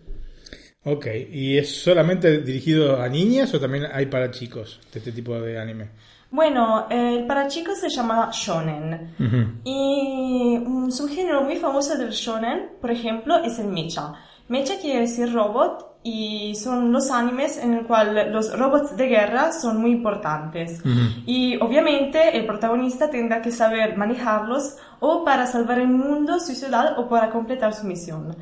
[0.86, 5.40] Ok, ¿y es solamente dirigido a niñas o también hay para chicos de este tipo
[5.40, 5.90] de anime?
[6.30, 9.16] Bueno, el para chicos se llama shonen.
[9.64, 14.14] Y un subgénero muy famoso del shonen, por ejemplo, es el mecha.
[14.48, 19.54] Mecha quiere decir robot y son los animes en el cual los robots de guerra
[19.54, 20.82] son muy importantes.
[21.26, 27.00] Y obviamente el protagonista tendrá que saber manejarlos o para salvar el mundo, su ciudad
[27.00, 28.36] o para completar su misión.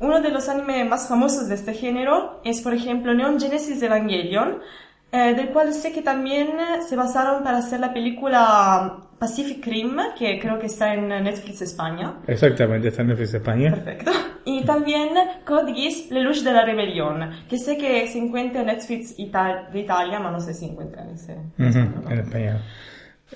[0.00, 4.60] Uno de los animes más famosos de este género es, por ejemplo, Neon Genesis Evangelion,
[5.12, 6.48] eh, del cual sé que también
[6.88, 12.14] se basaron para hacer la película Pacific Rim, que creo que está en Netflix España.
[12.26, 13.70] Exactamente, está en Netflix España.
[13.70, 14.10] Perfecto.
[14.44, 15.10] Y también
[15.44, 19.22] Code Geass, Le Luce de la Rebelión, que sé que se encuentra en Netflix de
[19.22, 21.36] Italia, pero no sé si encuentra en ese.
[21.58, 22.58] En español.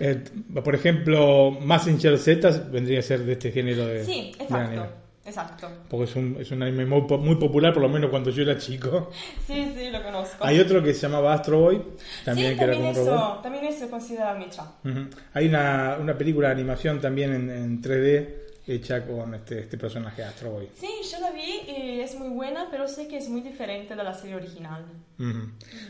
[0.01, 0.25] Eh,
[0.65, 4.05] por ejemplo, Massinger Z vendría a ser de este género de.
[4.05, 5.06] Sí, exacto.
[5.27, 5.69] Exacto.
[5.91, 8.57] Porque es un, es un anime muy, muy, popular, por lo menos cuando yo era
[8.59, 9.11] chico.
[9.45, 10.45] Sí, sí, lo conozco.
[10.45, 11.83] Hay otro que se llamaba Astro Boy,
[12.25, 13.43] también que era como eso, robot.
[13.43, 14.65] También eso considera Micha.
[15.35, 20.25] Hay una, una película de animación también en, en 3D hecha con este, este personaje
[20.25, 20.69] Astro Boy.
[20.75, 24.03] Sí, yo la vi y es muy buena, pero sé que es muy diferente de
[24.03, 24.85] la serie original.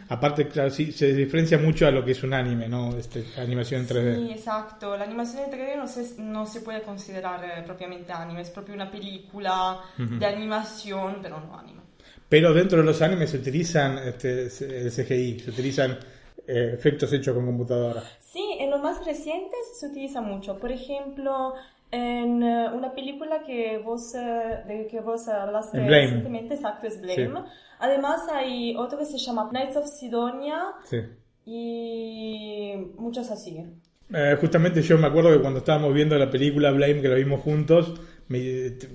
[0.09, 2.97] Aparte, claro, sí, se diferencia mucho a lo que es un anime, ¿no?
[2.97, 4.27] Este, animación en 3D.
[4.27, 4.97] Sí, exacto.
[4.97, 8.75] La animación en 3D no se, no se puede considerar eh, propiamente anime, es propio
[8.75, 11.81] una película de animación, pero no anime.
[12.29, 15.99] Pero dentro de los animes se utilizan este, el CGI, se utilizan
[16.47, 18.03] eh, efectos hechos con computadora.
[18.21, 20.59] Sí, en los más recientes se utiliza mucho.
[20.59, 21.55] Por ejemplo,
[21.91, 27.45] en eh, una película que vos, eh, de que vos hablaste recientemente, exacto, es Blame.
[27.79, 30.99] Además hay otro que se llama Knights of Sidonia sí.
[31.45, 33.65] y muchos así.
[34.13, 37.41] Eh, justamente yo me acuerdo que cuando estábamos viendo la película Blame, que la vimos
[37.41, 37.95] juntos,
[38.29, 38.39] me,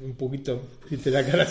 [0.04, 0.62] un poquito,
[1.04, 1.46] te la cara,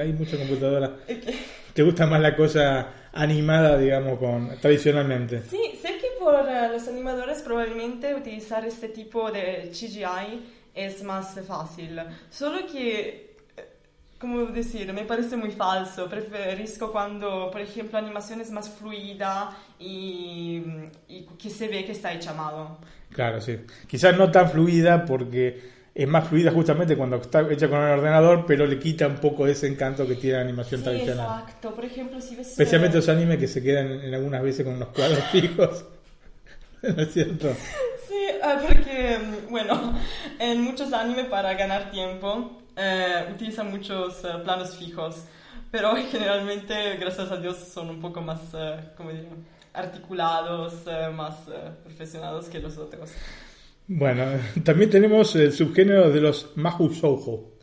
[0.00, 0.96] hay mucha computadora.
[1.74, 5.42] ¿Te gusta más la cosa animada, digamos, con tradicionalmente?
[5.42, 5.95] Sí, sé
[6.26, 10.42] por los animadores probablemente utilizar este tipo de CGI
[10.74, 12.00] es más fácil.
[12.30, 13.36] Solo que,
[14.18, 16.08] como decir, me parece muy falso.
[16.08, 20.64] Preferisco cuando, por ejemplo, la animación es más fluida y,
[21.40, 22.78] que se ve que está hecha a mano.
[23.12, 23.60] Claro, sí.
[23.86, 28.46] Quizás no tan fluida porque es más fluida justamente cuando está hecha con el ordenador,
[28.48, 31.42] pero le quita un poco ese encanto que tiene la animación sí, tradicional.
[31.42, 32.48] Exacto, por ejemplo, si ves...
[32.48, 35.84] Especialmente los animes que se quedan en, algunas veces con los cuadros fijos.
[36.82, 37.52] ¿No es cierto?
[38.08, 39.18] Sí, ah, porque,
[39.50, 39.98] bueno,
[40.38, 45.24] en muchos animes para ganar tiempo eh, utilizan muchos eh, planos fijos,
[45.70, 49.30] pero generalmente, gracias a Dios, son un poco más, eh, como diría,
[49.72, 51.36] articulados, más
[51.84, 53.10] profesionales que los otros.
[53.86, 54.24] Bueno,
[54.64, 57.55] también tenemos el subgénero de los Mahou Shoujo.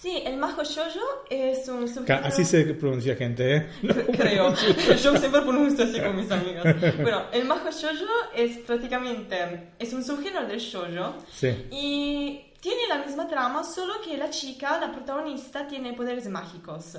[0.00, 2.24] Sí, el Majo Shoujo es un subgénero...
[2.24, 3.70] Así se pronuncia gente, ¿eh?
[4.16, 4.54] Creo.
[5.02, 6.64] Yo siempre pronuncio así con mis amigas.
[7.02, 9.70] Bueno, el Majo Shoujo es prácticamente...
[9.76, 11.16] Es un subgénero del shoujo.
[11.32, 11.48] Sí.
[11.72, 16.96] Y tiene la misma trama, solo que la chica, la protagonista, tiene poderes mágicos.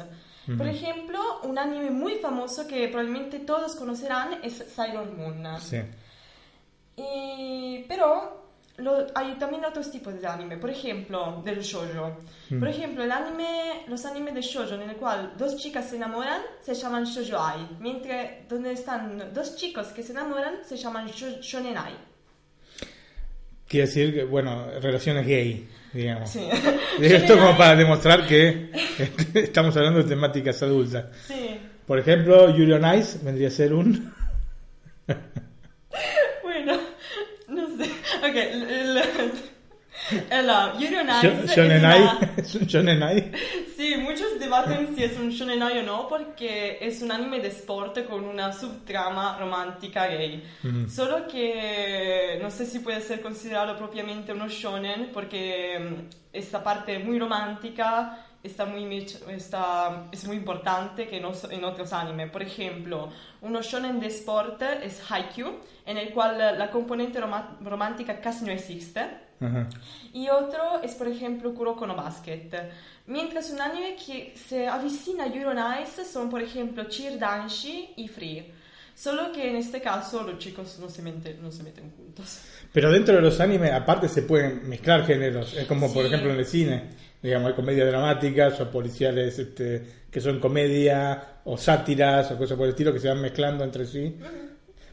[0.58, 5.46] Por ejemplo, un anime muy famoso que probablemente todos conocerán es Sailor Moon.
[5.62, 5.78] Sí.
[6.98, 8.39] Y, pero
[9.16, 12.18] hay también otros tipos de anime, por ejemplo, del shoujo.
[12.58, 16.42] Por ejemplo, el anime, los animes de shoujo en el cual dos chicas se enamoran
[16.62, 21.94] se llaman shoujo-ai, mientras donde están dos chicos que se enamoran se llaman shonen-ai.
[23.68, 26.30] Quiere decir que, bueno, relaciones gay, digamos.
[26.32, 26.50] Sí.
[27.02, 28.72] Esto como para demostrar que
[29.36, 31.06] estamos hablando de temáticas adultas.
[31.28, 31.60] Sí.
[31.86, 34.14] Por ejemplo, Yuri on Ice vendría a ser un...
[38.24, 38.36] Ok,
[40.30, 40.50] el,
[40.80, 41.10] Yuri on
[42.38, 43.32] ¿Es un shonenai?
[43.76, 48.08] Sí, muchos debaten si es un shonenai o no porque es un anime de sport
[48.08, 50.44] con una subtrama romántica gay.
[50.90, 55.94] Solo que no sé si puede ser considerado propiamente uno shonen porque mm,
[56.34, 62.30] esta parte muy romántica está muy, está, es muy importante que en otros animes.
[62.32, 63.10] Por ejemplo,
[63.42, 67.20] uno shonen de sport es Haikyuu, en el cual la componente
[67.62, 69.30] romántica casi no existe.
[70.14, 72.50] Y otro es, por ejemplo, Kuroko no Basket.
[73.08, 78.08] Mientras un anime que se avicina a Euro Nice son, por ejemplo, Cheer Danshi y
[78.08, 78.54] Free.
[78.94, 82.42] Solo que en este caso los chicos no se, meten, no se meten juntos.
[82.74, 85.56] Pero dentro de los animes, aparte, se pueden mezclar géneros.
[85.56, 86.84] Es como, por ejemplo, en el cine.
[87.22, 92.66] Digamos, hay comedias dramáticas o policiales este, que son comedia o sátiras o cosas por
[92.66, 94.16] el estilo que se van mezclando entre sí.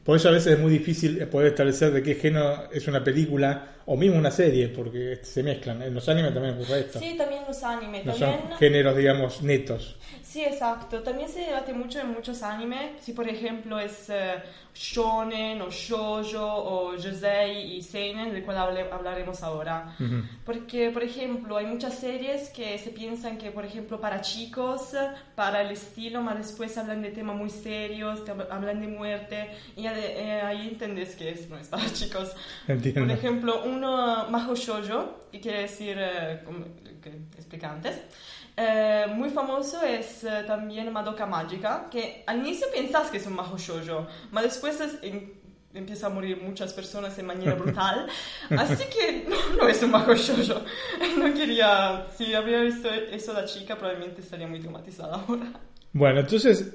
[0.07, 3.77] Por eso a veces es muy difícil poder establecer de qué género es una película
[3.87, 5.83] o mismo una serie, porque se mezclan.
[5.83, 7.01] En los animes también ocurre esto.
[7.01, 8.05] Sí, también los animes.
[8.05, 9.97] No son géneros, digamos, netos.
[10.29, 11.03] Sí, exacto.
[11.03, 13.01] También se debate mucho en muchos animes.
[13.01, 14.43] Si, por ejemplo, es eh,
[14.75, 18.59] shonen o shoujo o josei y seinen, del cual
[18.91, 19.97] hablaremos ahora.
[20.45, 24.95] Porque, por ejemplo, hay muchas series que se piensan que, por ejemplo, para chicos,
[25.37, 30.43] para el estilo, más después hablan de temas muy serios, hablan de muerte, y eh,
[30.43, 32.35] ahí entendés que es, no es para chicos.
[32.67, 33.03] Entiendo.
[33.03, 36.41] Por ejemplo, uno Maho Shoujo, que quiere decir, eh,
[37.01, 37.97] que expliqué antes,
[38.57, 43.35] eh, muy famoso es eh, también Madoka Mágica, que al inicio pensás que es un
[43.35, 44.81] majo shoujo, pero después
[45.75, 48.07] empieza a morir muchas personas de manera brutal,
[48.51, 49.27] así que
[49.59, 50.63] no, es un majo shoujo.
[51.19, 55.53] No quería, si había visto eso de chica, probablemente estaría muy traumatizada ahora.
[55.93, 56.73] Bueno, entonces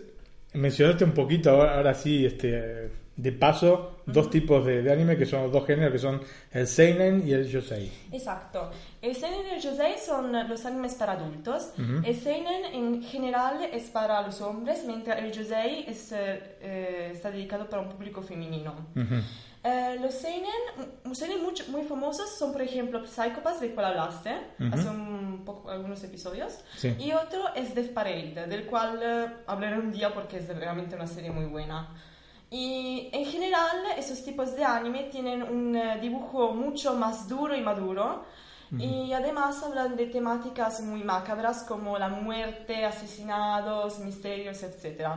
[0.54, 5.66] mencionaste un poquito ahora sí este de paso dos tipos de, anime que son dos
[5.66, 6.22] géneros que son
[6.52, 7.92] el seinen y el yosei.
[8.12, 8.72] Exacto.
[9.02, 11.74] El seinen y el yosei son los animes para adultos.
[12.04, 17.70] El seinen en general es para los hombres, mientras el yosei es, eh, está dedicado
[17.70, 18.74] para un público femenino.
[19.64, 20.50] Eh, los seinen,
[21.14, 24.32] seinen muy, muy, famosos son, por ejemplo, Psychopass, del cual hablaste
[24.72, 26.62] hace un poco, algunos episodios,
[26.98, 31.06] y otro es Death Parade, del cual eh, hablaré un día porque es realmente una
[31.06, 31.90] serie muy buena.
[32.52, 37.62] Y en general esos tipos de anime tienen un eh, dibujo mucho más duro y
[37.62, 38.26] maduro.
[38.80, 45.08] Y además hablan de temáticas muy macabras como la muerte, asesinados, misterios, etc.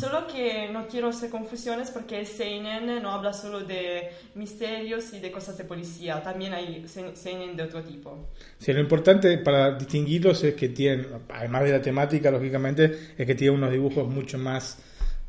[0.00, 5.30] Solo que no quiero hacer confusiones porque Seinen no habla solo de misterios y de
[5.30, 8.30] cosas de policía, también hay Seinen de otro tipo.
[8.56, 13.34] Sí, lo importante para distinguirlos es que tienen, además de la temática, lógicamente, es que
[13.34, 14.78] tienen unos dibujos mucho más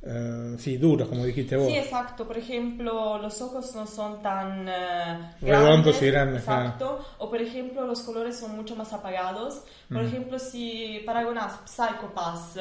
[0.06, 1.68] Uh, sí, duros, como dijiste vos.
[1.68, 2.28] Sí, exacto.
[2.28, 6.42] Por ejemplo, los ojos no son tan uh, redondos y grandes.
[6.42, 7.06] Exacto.
[7.20, 9.64] O por ejemplo, los colores son mucho más apagados.
[9.88, 12.58] Por ejemplo, si paragonas Psychopass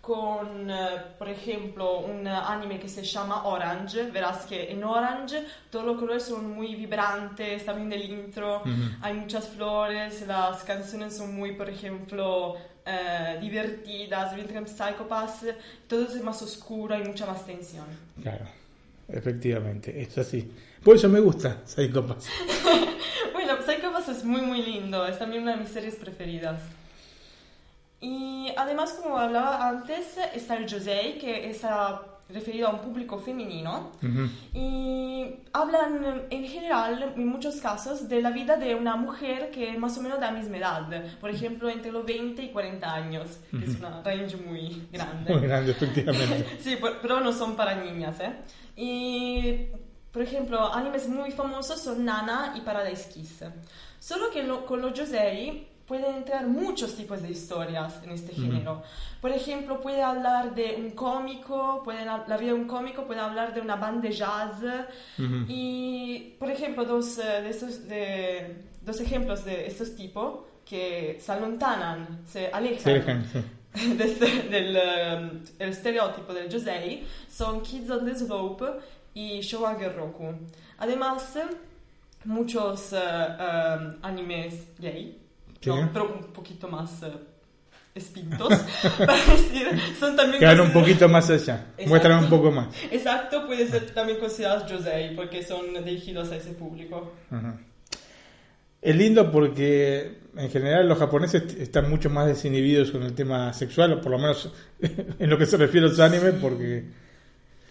[0.00, 0.70] con,
[1.18, 6.22] por ejemplo, un anime que se llama Orange, verás que en Orange todos los colores
[6.22, 8.62] son muy vibrantes, también del intro,
[9.02, 12.56] hay muchas flores, las canciones son muy, por ejemplo,
[12.90, 15.44] eh, divertidas, mientras en Psychopass
[15.86, 17.84] todo es más oscuro, hay mucha más tensión.
[18.22, 18.46] Claro,
[19.08, 20.50] efectivamente, es así.
[20.82, 22.26] Por eso me gusta Psychopass.
[23.34, 26.62] bueno, Psychopass es muy muy lindo, es también una de mis series preferidas.
[28.00, 31.64] Y además, como hablaba antes, está el Josei, que es
[32.28, 33.92] referido a un público femenino
[34.52, 39.78] y hablan en general, en muchos casos, de la vida de una mujer que es
[39.78, 43.40] más o menos de la misma edad, por ejemplo, entre los 20 y 40 años,
[43.52, 45.32] es una range muy grande.
[45.32, 46.58] Muy grande, efectivamente.
[46.60, 48.32] sí, pero no son para niñas, ¿eh?
[48.76, 49.68] Y,
[50.12, 53.44] por ejemplo, animes muy famosos son Nana y Paradise Kiss.
[53.98, 58.82] Solo que con los Josei pueden entrar muchos tipos de historias en este género.
[59.22, 63.54] Por ejemplo, puede hablar de un cómico, puede, la vida de un cómico puede hablar
[63.54, 64.62] de una banda de jazz.
[65.48, 71.32] Y, por ejemplo, dos, eh, de estos, de, dos ejemplos de estos tipos que se
[71.32, 73.24] alontanan, se alejan.
[73.74, 78.64] Este, del um, el estereotipo del Josei son Kids on the Slope
[79.14, 80.34] y Showa Roku.
[80.78, 81.38] Además,
[82.24, 85.27] muchos uh, animes gay
[85.66, 87.18] no, pero un poquito más uh,
[87.94, 88.48] espintos,
[88.98, 90.40] para decir, son también...
[90.40, 92.68] Quedan un poquito más allá, muestran un poco más.
[92.90, 97.12] Exacto, puede ser también considerados Josei, porque son dirigidos a ese público.
[98.80, 103.94] Es lindo porque en general los japoneses están mucho más desinhibidos con el tema sexual,
[103.94, 104.52] o por lo menos
[105.18, 106.84] en lo que se refiere a los animes, porque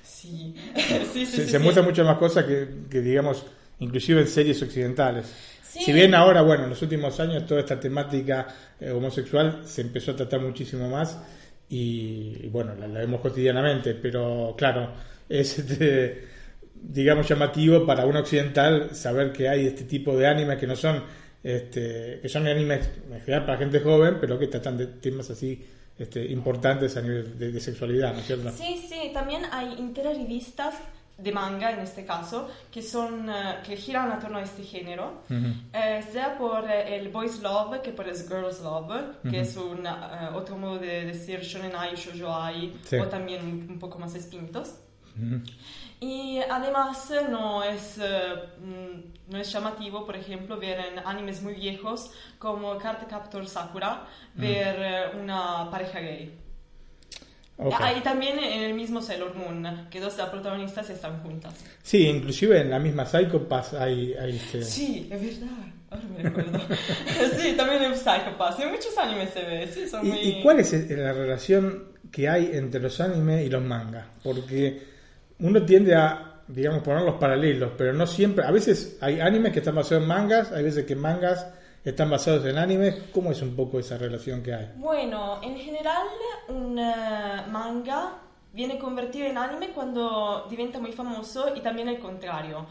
[0.03, 0.53] sí.
[1.13, 3.45] sí, sí, se, se muestran muchas más cosas que, que, digamos,
[3.79, 5.33] inclusive en series occidentales.
[5.67, 8.47] Si bien ahora, bueno, en los últimos años toda esta temática
[8.79, 11.17] eh, homosexual se empezó a tratar muchísimo más
[11.69, 14.93] y, bueno, la, vemos cotidianamente, pero claro,
[15.27, 15.63] es
[16.81, 21.03] digamos llamativo para un occidental saber que hay este tipo de animes que no son
[21.43, 25.65] este, que son animes en general para gente joven, pero que tratan de temas así
[25.97, 28.51] este, importantes a nivel de, de sexualidad, ¿no es cierto?
[28.51, 30.75] Sí, sí, también hay enteras revistas
[31.17, 35.23] de manga en este caso que son eh, que giran a torno a este género.
[35.73, 39.85] Eh, sea por eh, el boys love que por el girls love que es un
[39.85, 39.89] eh,
[40.33, 42.97] otro modo de decir shonen ai shoujo ai Sí.
[42.97, 44.75] o también un poco más espintos
[45.99, 52.11] y además no es, mm, no es llamativo, por ejemplo, ver en animes muy viejos
[52.37, 54.05] como Card Captor Sakura,
[54.35, 56.37] ver una pareja gay.
[57.59, 57.73] Ok.
[57.79, 61.53] Hay también en el mismo Sailor Moon, que dos protagonistas están juntas.
[61.81, 65.55] Sí, inclusive en la misma Psycho Pass hay, hay este, Sí, es verdad.
[65.89, 66.59] Ahora me recuerdo.
[67.41, 68.59] sí, también en Psycho Pass.
[68.59, 70.19] En muchos animes se ve, sí, son ¿Y, muy...
[70.19, 74.05] y cuál es el- la relación que hay entre los animes y los mangas?
[74.23, 74.83] Porque
[75.39, 78.45] uno tiende a, digamos, poner los paralelos, pero no siempre.
[78.45, 81.47] A veces hay animes que están basados en mangas, hay veces que mangas
[81.89, 82.95] están basados en animes.
[83.13, 84.71] ¿Cómo es un poco esa relación que hay?
[84.75, 86.07] Bueno, en general
[86.49, 88.13] un manga
[88.53, 92.65] viene convertido en anime cuando diventa muy famoso y también el contrario.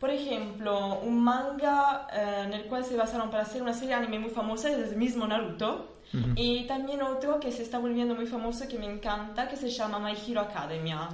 [0.00, 3.94] Por ejemplo, un manga eh, en el cual se basaron para hacer una serie de
[3.94, 5.92] anime muy famosa es el mismo Naruto.
[6.34, 9.98] Y también otro que se está volviendo muy famoso que me encanta, que se llama
[9.98, 11.08] My Hero Academia.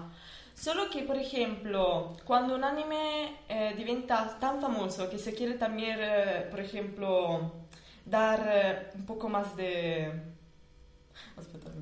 [0.54, 5.98] Solo que, por ejemplo, cuando un anime eh, diventa tan famoso que se quiere también,
[6.00, 7.52] eh, por ejemplo,
[8.04, 10.12] dar eh, un poco más de...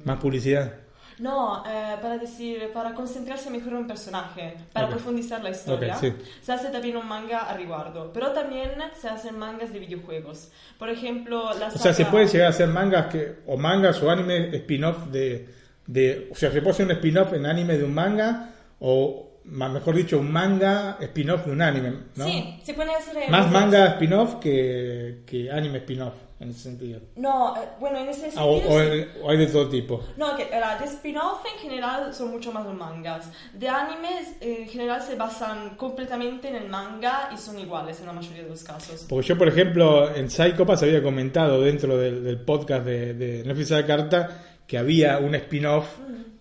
[0.04, 0.72] Más publicidad.
[1.18, 4.92] No, eh, para decir, para concentrarse mejor en un personaje, para Ok.
[4.92, 5.94] profundizar la historia.
[5.94, 6.14] Ok, sí.
[6.40, 10.50] Se hace también un manga a riguardo, pero también se hacen mangas de videojuegos.
[10.78, 14.02] Por ejemplo, la O sea, se saga- puede llegar a hacer mangas que, o mangas
[14.02, 15.46] o anime spin-off de,
[15.86, 16.28] de.
[16.32, 20.18] O sea, se puede hacer un spin-off en anime de un manga, o mejor dicho,
[20.18, 22.24] un manga spin-off de un anime, ¿no?
[22.26, 23.28] Sí, se puede hacer...
[23.30, 27.00] Más manga spin-off que, que anime spin-off, en ese sentido.
[27.16, 28.74] No, eh, bueno, en ese Ah, o, sentido...
[28.76, 28.86] o sí.
[28.90, 30.04] hay- o hay de todo tipo.
[30.18, 33.28] No, que era, de spin-off en general son mucho más los mangas.
[33.54, 38.12] De animes en general se basan completamente en el manga y son iguales en la
[38.12, 39.06] mayoría de los casos.
[39.08, 43.42] Porque yo, por ejemplo, en Psycho Pass había comentado dentro del, del podcast de, de
[43.42, 45.86] Netflix a la carta que había un spin-off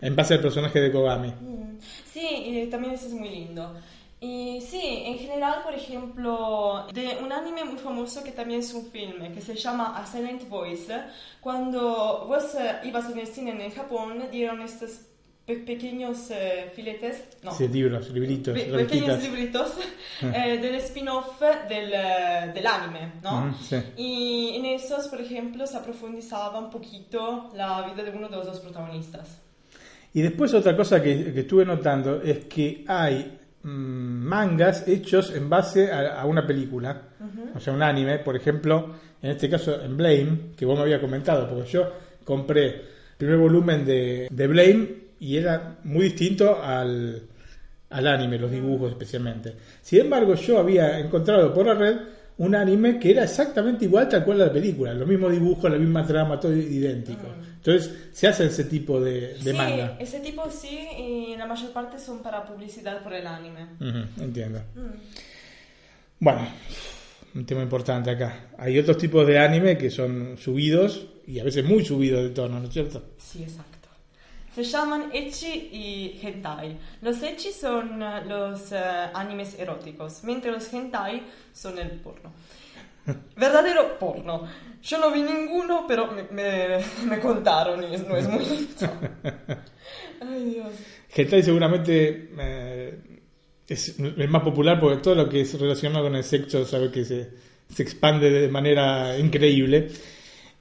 [0.01, 1.29] en base al personaje de Kogami.
[1.41, 1.58] Mm,
[2.19, 3.73] Sí, y también eso es muy lindo.
[4.21, 8.87] Y sí, en general, por ejemplo, de un anime muy famoso que también es un
[8.87, 10.93] filme, que se llama A Silent Voice,
[11.39, 14.89] cuando vos eh, ibas en el cine en Japón, dieron estos
[15.45, 19.71] pe- pequeños eh, filetes, no, Sí, libros, libritos, pe- pequeños libritos
[20.21, 21.39] eh, del spin-off
[21.69, 23.47] del, eh, del anime, ¿no?
[23.47, 23.77] Ujú, sí.
[23.95, 28.45] Y en esos, por ejemplo, se profundizaba un poquito la vida de uno de los
[28.45, 29.39] dos protagonistas.
[30.13, 35.49] Y después otra cosa que, que estuve notando es que hay mm, mangas hechos en
[35.49, 37.09] base a, a una película,
[37.55, 41.01] o sea, un anime, por ejemplo, en este caso en Blame, que vos me había
[41.01, 41.91] comentado, porque yo
[42.23, 42.81] compré el
[43.17, 44.87] primer volumen de, de Blame
[45.19, 47.21] y era muy distinto al,
[47.89, 49.53] al anime, los dibujos especialmente.
[49.81, 51.97] Sin embargo, yo había encontrado por la red
[52.39, 55.77] un anime que era exactamente igual tal cual a la película, los mismos dibujos, la
[55.77, 57.27] misma trama, todo idéntico.
[57.57, 59.97] Entonces se hace ese tipo de, de sí, manga.
[59.99, 63.67] ese tipo sí, y la mayor parte son para publicidad por el anime.
[64.17, 64.59] Entiendo.
[64.73, 66.21] Mm.
[66.21, 66.47] Bueno,
[67.35, 68.51] un tema importante acá.
[68.57, 72.57] Hay otros tipos de anime que son subidos y a veces muy subidos de tono,
[72.59, 73.03] ¿no es cierto?
[73.17, 73.78] Sí, exacto.
[74.59, 76.77] Se llaman ecchi y hentai.
[77.01, 78.77] Los ecchi son eh, los eh,
[79.13, 82.33] animes eróticos, mientras los hentai son el porno.
[83.37, 84.45] Verdadero porno.
[84.83, 88.99] Yo no vi ninguno, pero me, me, me contaron y no es muy lindo.
[90.19, 90.73] Ay, Dios.
[91.15, 92.99] Hentai seguramente eh,
[93.65, 97.05] es el más popular porque todo lo que es relacionado con el sexo sabe que
[97.05, 97.29] se,
[97.73, 99.89] se expande de manera increíble.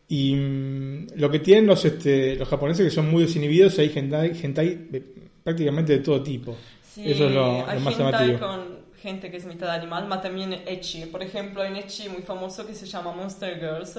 [0.09, 4.33] Y mm, lo que tienen los, este, los japoneses que son muy desinhibidos, hay hentai,
[4.43, 5.03] hentai de-
[5.45, 6.57] prácticamente de todo tipo.
[6.83, 8.39] Sí, Eso es lo, hay lo más llamativo.
[8.39, 11.07] con gente que es mitad animal, pero también ecchi.
[11.07, 13.97] Por ejemplo, hay un ecchi muy famoso que se llama Monster Girls,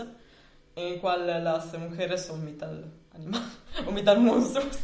[0.76, 2.72] en el cual las mujeres son mitad
[3.14, 3.42] animal
[3.88, 4.80] o mitad monstruos.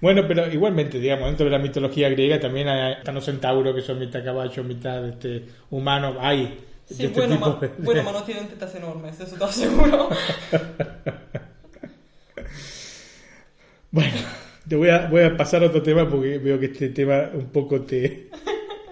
[0.00, 3.80] Bueno, pero igualmente, digamos, dentro de la mitología griega también hay, están los centauros que
[3.80, 6.16] son mitad caballo, mitad este, humano.
[6.20, 6.58] Hay
[6.88, 10.08] de Sí, este bueno, tipo de- bueno, tienen tetas enormes, eso te aseguro.
[13.90, 14.16] Bueno,
[14.68, 17.46] te voy a, voy a pasar a otro tema porque veo que este tema un
[17.50, 18.28] poco te...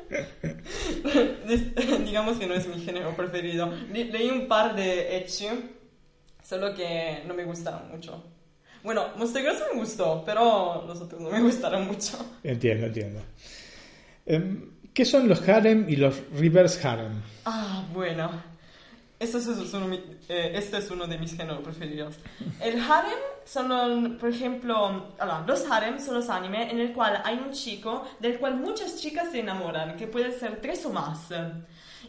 [2.04, 3.72] Digamos que no es mi género preferido.
[3.92, 5.46] Le- leí un par de ecchi,
[6.42, 8.24] solo que no me gustaron mucho.
[8.84, 12.18] Bueno, Monster Girls me gustó, pero los otros no me gustaron mucho.
[12.44, 13.20] Entiendo, entiendo.
[14.26, 17.22] Em, ¿Qué son los harem y los reverse harem?
[17.46, 18.30] Ah, bueno.
[19.18, 19.94] Este es, uno,
[20.28, 22.16] eh, este es uno de mis géneros preferidos.
[22.60, 25.14] El harem son, por ejemplo,
[25.46, 29.30] los harem son los animes en el cual hay un chico del cual muchas chicas
[29.30, 31.28] se enamoran, que pueden ser tres o más.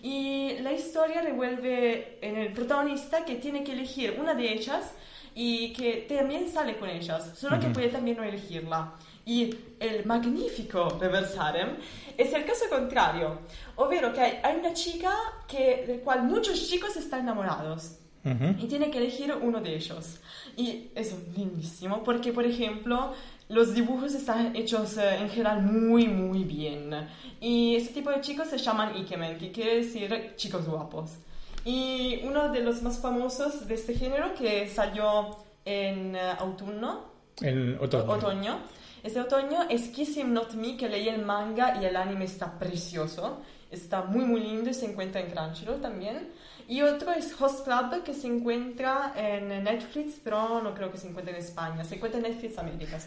[0.02, 4.92] Y la historia revuelve en el protagonista que tiene que elegir una de ellas
[5.36, 8.94] y que también sale con ellas, solo que puede también no elegirla.
[9.26, 11.78] Y el magnífico reverse harem
[12.18, 13.40] es el caso contrario,
[13.76, 15.14] ovvero que hay, una chica
[15.48, 18.00] que, del cual muchos chicos están enamorados.
[18.58, 20.22] Y tiene que elegir uno de ellos.
[20.56, 23.14] Y es lindísimo porque, por ejemplo,
[23.50, 26.90] los dibujos están hechos eh, en general muy, muy bien.
[27.42, 31.12] Y ese tipo de chicos se llaman ikemen, que quiere decir chicos guapos.
[31.66, 37.04] Y uno de los más famosos de este género que salió en uh.
[37.42, 38.12] En otoño.
[38.12, 38.60] otoño.
[39.04, 42.58] Este otoño es Kiss Him Not Me, que leí el manga y el anime está
[42.58, 43.42] precioso.
[43.70, 46.30] Está muy, muy lindo y se encuentra en Crunchyroll también.
[46.70, 51.10] Y otro es Host Club, que se encuentra en Netflix, pero no creo que se
[51.10, 51.84] encuentre en España.
[51.84, 52.98] Se encuentra en Netflix América.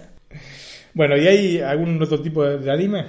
[0.93, 3.07] Bueno, ¿y hay algún otro tipo de anime?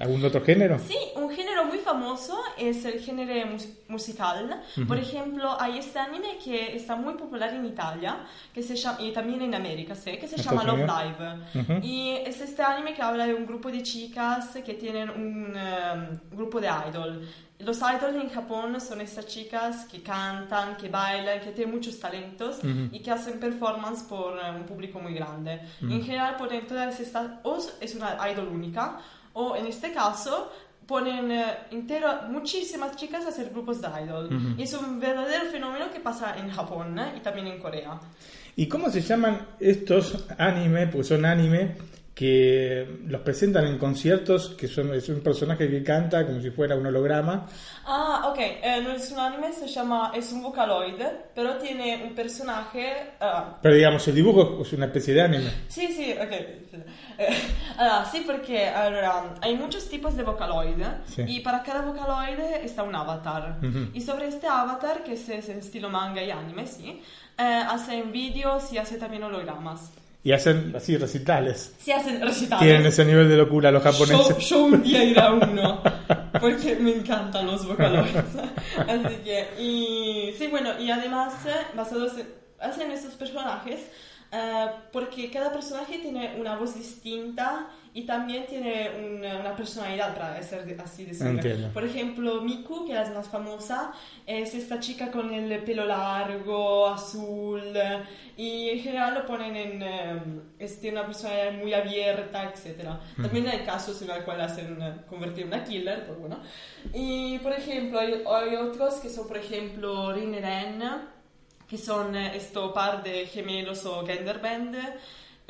[0.00, 0.78] ¿Algún otro género?
[0.78, 3.56] Sí, un género muy famoso es el género
[3.88, 4.62] musical.
[4.86, 8.18] Por ejemplo, hay este anime que está muy popular en Italia
[8.54, 10.16] que se llama, y también en América, ¿sí?
[10.18, 11.80] que se llama Love Live.
[11.82, 16.36] Y es este anime que habla de un grupo de chicas que tienen un um,
[16.36, 17.28] grupo de idol.
[17.58, 22.60] Los idols en Japón son estas chicas que cantan, que bailan, que tienen muchos talentos
[22.92, 25.60] y que hacen performance por uh, un público muy grande.
[25.82, 29.00] En general, por todas estas, o es una idol única
[29.34, 30.50] o en este caso
[30.86, 34.56] ponen eh, entero, muchísimas chicas a hacer grupos de idol.
[34.56, 37.12] Y es un verdadero fenómeno que pasa en Japón ¿eh?
[37.16, 38.00] y también en Corea.
[38.56, 40.86] ¿Y cómo se llaman estos anime?
[40.86, 41.76] Pues son anime
[42.18, 46.74] que los presentan en conciertos, que son, es un personaje que canta como si fuera
[46.74, 47.46] un holograma.
[47.86, 51.00] Ah, ok, eh, no es un anime, se llama, es un vocaloid,
[51.32, 53.12] pero tiene un personaje...
[53.20, 55.50] Uh, pero digamos, el dibujo es una especie de anime.
[55.68, 56.32] Sí, sí, ok.
[57.18, 57.36] Eh,
[58.10, 60.82] sí, porque allora, hay muchos tipos de vocaloid
[61.18, 63.58] y para cada vocaloid está un avatar.
[63.94, 67.00] Y sobre este avatar, que es, en estilo manga y anime, sí,
[67.38, 69.92] eh, hacen vídeos y hace también hologramas.
[70.24, 71.74] Y hacen así recitales.
[71.78, 72.66] Sí, hacen recitales.
[72.66, 74.36] Tienen ese nivel de locura los japoneses.
[74.48, 75.82] Yo, un día iré a uno,
[76.40, 78.36] porque me encantan los vocaloids.
[78.76, 82.26] Así que, y sí, bueno, y además, eh, basados en,
[82.60, 83.80] hacen esos personajes,
[84.32, 90.76] eh, porque cada personaje tiene una voz distinta y también tiene una, personalidad, para ser
[90.82, 91.68] así decirlo.
[91.72, 93.92] Por ejemplo, Miku, que es más famosa,
[94.26, 97.72] es esta chica con el pelo largo, azul,
[98.36, 102.88] y en general lo ponen en este, una personalidad muy abierta, etc.
[103.20, 106.38] También hay casos en los cuales hacen eh, convertir en una killer, pero bueno.
[106.92, 110.82] Y por ejemplo, hay, hay otros que son, por ejemplo, Rin Ren
[111.68, 114.76] que son eh, estos par de gemelos o genderbend,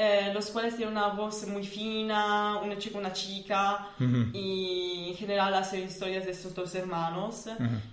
[0.01, 3.89] eh, los cuales tienen una voz muy fina, una chica, una chica,
[4.33, 7.47] y en general hacen historias de estos dos hermanos.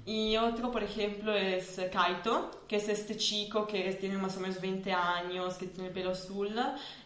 [0.05, 4.61] Y otro, por ejemplo, es Kaito, que es este chico que tiene más o menos
[4.61, 6.51] 20 años, que tiene pelo azul,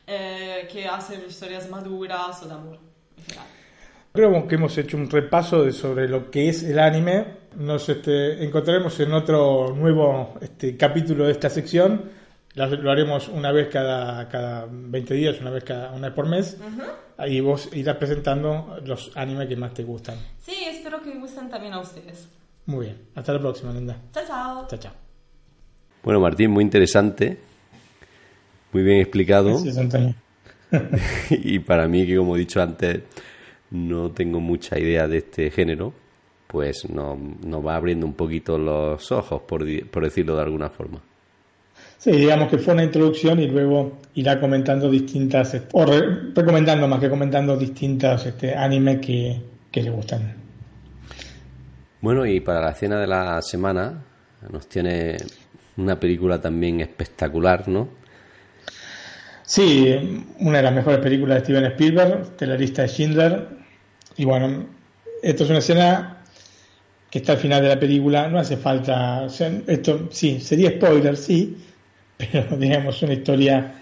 [0.06, 2.78] eh, que hace historias maduras o de amor.
[4.12, 8.44] Creo que hemos hecho un repaso de sobre lo que es el anime nos este,
[8.44, 12.19] encontraremos en otro nuevo este, capítulo de esta sección.
[12.56, 16.58] Lo haremos una vez cada, cada 20 días, una vez, cada, una vez por mes.
[17.18, 20.18] Ahí vos irás presentando los animes que más te gustan.
[20.40, 22.28] Sí, espero que gusten también a ustedes.
[22.66, 22.98] Muy bien.
[23.16, 23.98] Hasta la próxima, Linda.
[24.12, 24.68] Chao, chao.
[24.68, 24.94] Chao, chao.
[26.04, 27.38] Bueno, Martín, muy interesante.
[28.72, 29.52] Muy bien explicado.
[29.52, 30.16] Gracias, Antonio.
[31.30, 33.02] y para mí, que como he dicho antes,
[33.72, 35.94] no tengo mucha idea de este género
[36.50, 37.16] pues nos,
[37.64, 41.00] va abriendo un poquito los ojos, por, por decirlo de alguna forma.
[42.00, 47.10] Sí, digamos que fue una introducción y luego irá comentando distintas, o recomendando más que
[47.10, 50.34] comentando distintas este, animes que, que le gustan.
[52.00, 54.02] Bueno, y para la cena de la semana
[54.50, 55.18] nos tiene
[55.76, 57.90] una película también espectacular, ¿no?
[59.44, 63.48] Sí, una de las mejores películas de Steven Spielberg, de la lista de Schindler.
[64.16, 64.68] Y bueno,
[65.22, 66.24] esto es una escena
[67.10, 69.28] que está al final de la película, no hace falta,
[69.68, 71.58] esto sí, sería spoiler, sí,
[72.20, 73.74] pero digamos una historia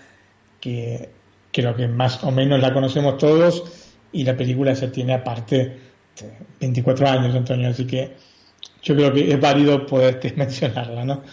[0.61, 1.09] que
[1.51, 3.63] creo que más o menos la conocemos todos
[4.11, 5.77] y la película se tiene aparte
[6.59, 8.15] 24 años, Antonio, así que
[8.83, 11.23] yo creo que es válido poder mencionarla, ¿no?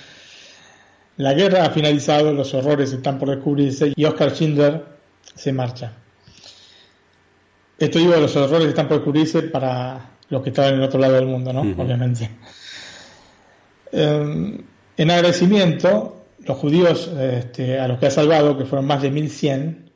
[1.17, 4.85] La guerra ha finalizado, los horrores están por descubrirse y Oscar Schindler
[5.35, 5.93] se marcha.
[7.79, 11.15] Esto digo, los horrores están por descubrirse para los que estaban en el otro lado
[11.15, 11.61] del mundo, ¿no?
[11.61, 12.31] Obviamente.
[13.93, 14.59] Em,
[14.97, 16.14] En agradecimiento,
[16.47, 19.91] los judíos este, a los que ha salvado, que fueron más de 1100,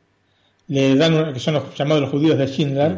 [0.69, 2.97] le dan, que son los llamados los judíos de Schindler,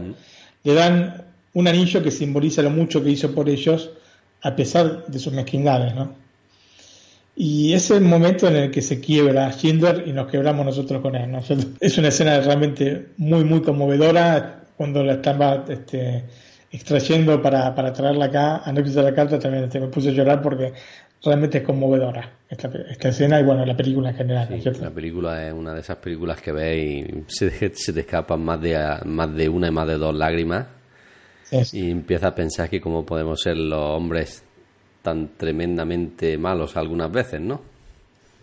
[0.65, 1.25] le dan
[1.55, 3.91] un anillo que simboliza lo mucho que hizo por ellos,
[4.43, 6.15] a pesar de sus mezquindades, ¿no?
[7.37, 11.01] Y ese es el momento en el que se quiebra Schindler y nos quebramos nosotros
[11.01, 11.31] con él.
[11.31, 11.41] ¿no?
[11.81, 14.65] Es una escena realmente muy, muy conmovedora.
[14.77, 16.25] Cuando la estaba este,
[16.71, 20.43] extrayendo para, para traerla acá, a de la carta, también este, me puse a llorar
[20.43, 20.73] porque
[21.23, 24.49] realmente es conmovedora esta, esta escena y bueno, la película en general.
[24.81, 28.61] la película es una de esas películas que ves y se, se te escapan más
[28.61, 30.67] de, más de una y más de dos lágrimas.
[31.73, 34.45] Y empieza a pensar que cómo podemos ser los hombres
[35.03, 37.61] tan tremendamente malos algunas veces, ¿no?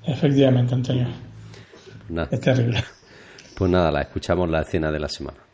[0.06, 1.08] Efectivamente, Antonio.
[2.30, 2.84] Es terrible.
[3.56, 5.47] Pues nada, la escuchamos la escena de la semana.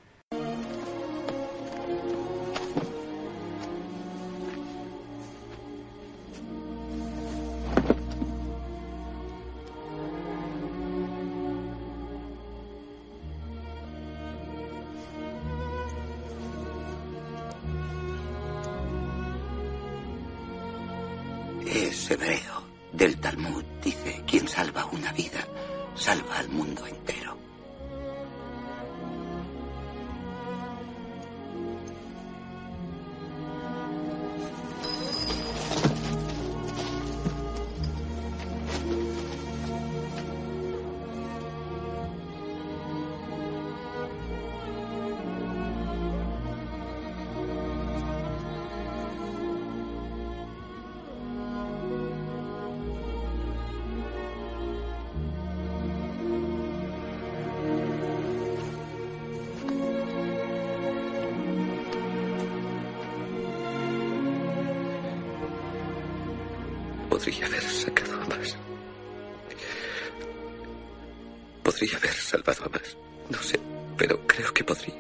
[71.74, 72.98] Podría haber salvado a más.
[73.32, 73.60] No sé,
[73.98, 74.94] pero creo que podría.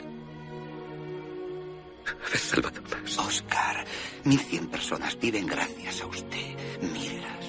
[2.25, 3.17] Haber salvado a más.
[3.19, 3.85] Oscar,
[4.23, 6.57] 1100 personas viven gracias a usted.
[6.81, 7.45] Mírelas.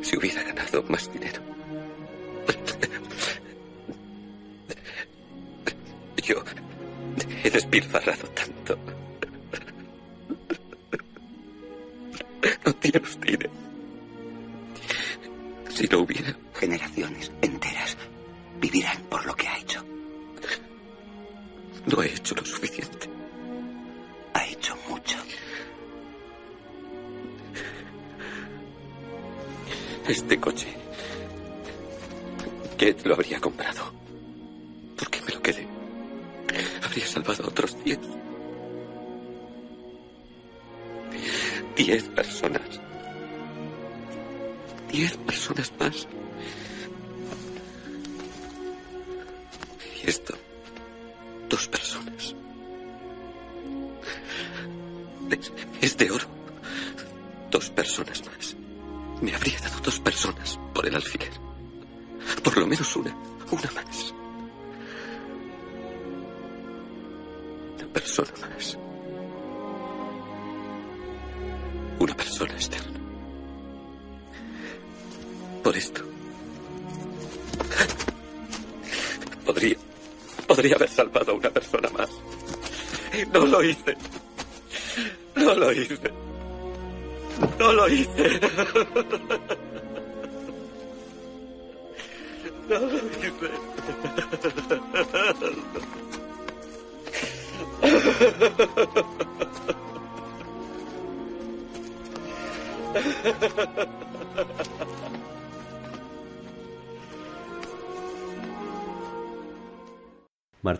[0.00, 1.42] Si hubiera ganado más dinero.
[6.24, 6.42] Yo
[7.44, 8.78] he despilfarrado tanto.
[12.64, 13.50] No tiene usted.
[15.68, 16.34] Si no hubiera.
[16.60, 17.29] Generaciones
[21.90, 23.08] No he hecho lo suficiente.
[24.34, 25.16] Ha hecho mucho.
[30.06, 30.68] Este coche.
[32.78, 33.69] ¿Quién lo habría comprado?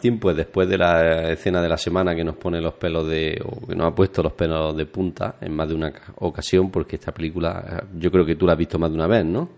[0.01, 3.39] Martín, pues después de la escena de la semana que nos pone los pelos de,
[3.45, 6.97] o que nos ha puesto los pelos de punta en más de una ocasión, porque
[6.97, 9.51] esta película yo creo que tú la has visto más de una vez, ¿no?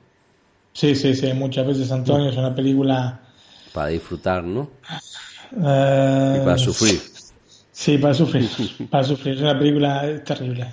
[0.72, 3.20] Sí, sí, sí, muchas veces Antonio, es una película...
[3.72, 4.70] Para disfrutar, ¿no?
[5.52, 7.00] Eh, y para sufrir.
[7.70, 8.48] Sí, para sufrir,
[8.90, 10.66] para sufrir, es una película terrible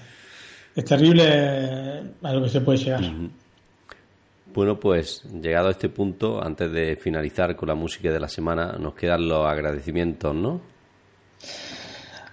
[0.76, 1.24] es terrible
[2.24, 3.02] a lo que se puede llegar.
[4.54, 8.74] Bueno, pues llegado a este punto, antes de finalizar con la música de la semana,
[8.80, 10.62] nos quedan los agradecimientos, ¿no?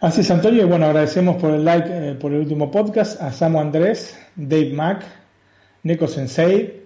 [0.00, 0.66] Así es, Antonio.
[0.68, 5.04] Bueno, agradecemos por el like eh, por el último podcast a Samu Andrés, Dave Mack,
[5.82, 6.82] Neko Sensei,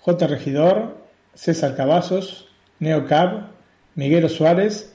[0.00, 0.26] J.
[0.26, 0.96] Regidor,
[1.34, 2.48] César Cavazos,
[2.78, 3.48] Neo Cab,
[3.94, 4.94] Miguel Suárez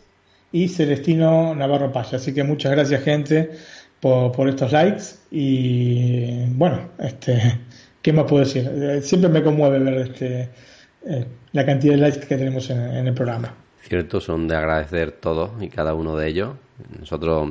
[0.52, 2.18] y Celestino Navarro Paya.
[2.18, 3.52] Así que muchas gracias, gente
[4.00, 7.60] por, estos likes y bueno, este,
[8.02, 8.70] ¿Qué más puedo decir?
[8.74, 10.50] Eh, siempre me conmueve ver este,
[11.06, 13.54] eh, la cantidad de likes que tenemos en, el programa.
[13.82, 16.56] Cierto, son de agradecer todos y cada uno de ellos.
[16.98, 17.50] Nosotros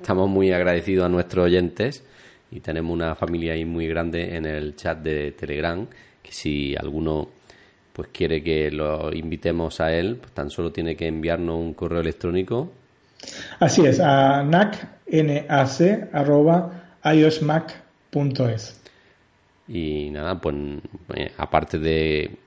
[0.00, 2.04] estamos muy agradecidos a nuestros oyentes
[2.50, 5.86] y tenemos una familia ahí muy grande en el chat de Telegram,
[6.22, 7.30] que si alguno
[7.92, 12.00] pues quiere que lo invitemos a él, pues tan solo tiene que enviarnos un correo
[12.00, 12.70] electrónico.
[13.58, 14.88] Así es, a nac,
[17.04, 18.83] iosmac.es.
[19.68, 20.54] Y nada, pues
[21.14, 22.38] eh, aparte de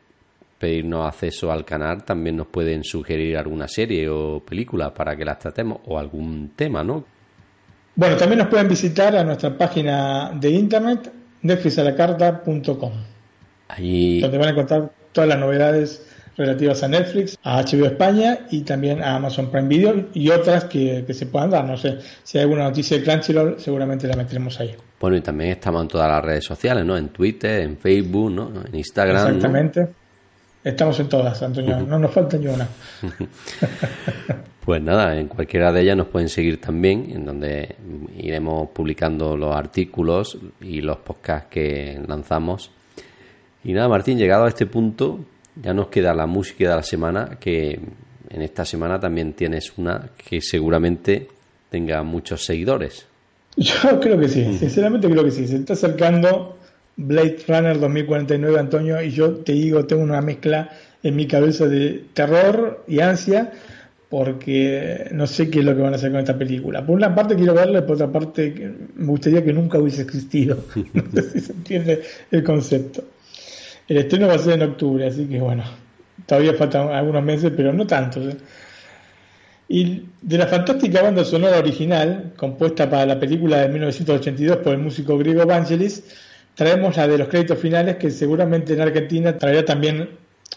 [0.60, 5.40] pedirnos acceso al canal, también nos pueden sugerir alguna serie o película para que las
[5.40, 7.06] tratemos o algún tema, ¿no?
[7.96, 11.12] Bueno, también nos pueden visitar a nuestra página de internet
[11.42, 12.92] netflixalacarta.com.
[13.70, 14.20] Ahí...
[14.20, 16.06] Donde van a encontrar todas las novedades
[16.38, 21.06] relativas a Netflix, a HBO España y también a Amazon Prime Video y otras que,
[21.12, 21.66] se puedan dar.
[21.66, 24.76] No sé, si hay alguna noticia de Crunchyroll, seguramente la meteremos ahí.
[25.00, 26.98] Bueno, y también estamos en todas las redes sociales, ¿no?
[26.98, 28.52] En Twitter, en Facebook, ¿no?
[28.66, 29.28] En Instagram.
[29.28, 29.88] Exactamente.
[30.64, 31.80] Estamos en todas, Antonio.
[31.88, 32.68] No nos falta ni una.
[34.66, 37.76] pues nada, en cualquiera de ellas nos pueden seguir también, en donde
[38.18, 42.72] iremos publicando los artículos y los podcasts que lanzamos
[43.68, 45.20] y nada, Martín, llegado a este punto,
[45.62, 47.78] ya nos queda la música de la semana, que
[48.30, 51.28] en esta semana también tienes una que seguramente
[51.70, 53.08] tenga muchos seguidores.
[53.58, 55.48] Yo creo que sí, sinceramente creo que sí.
[55.48, 56.58] Se está acercando
[56.96, 60.70] Blade Runner 2049, Antonio, y yo te digo, tengo una mezcla
[61.04, 63.52] en mi cabeza de terror y ansia,
[64.10, 66.86] porque no sé qué es lo que van a hacer con esta película.
[66.86, 70.64] Por una parte quiero verla, por otra parte me gustaría que nunca hubiese existido.
[70.94, 73.04] No sé si se entiende el concepto.
[73.88, 75.64] El estreno va a ser en octubre, así que bueno,
[76.26, 78.34] todavía faltan algunos meses, pero no tantos.
[78.34, 78.38] ¿eh?
[79.70, 84.80] Y de la fantástica banda sonora original, compuesta para la película de 1982 por el
[84.80, 86.04] músico griego Vangelis,
[86.56, 90.10] traemos la de los créditos finales, que seguramente en Argentina traerá también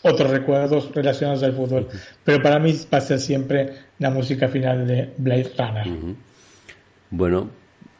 [0.02, 1.88] otros recuerdos relacionados al fútbol.
[2.24, 6.16] Pero para mí va a ser siempre la música final de Blade Runner.
[7.10, 7.50] Bueno,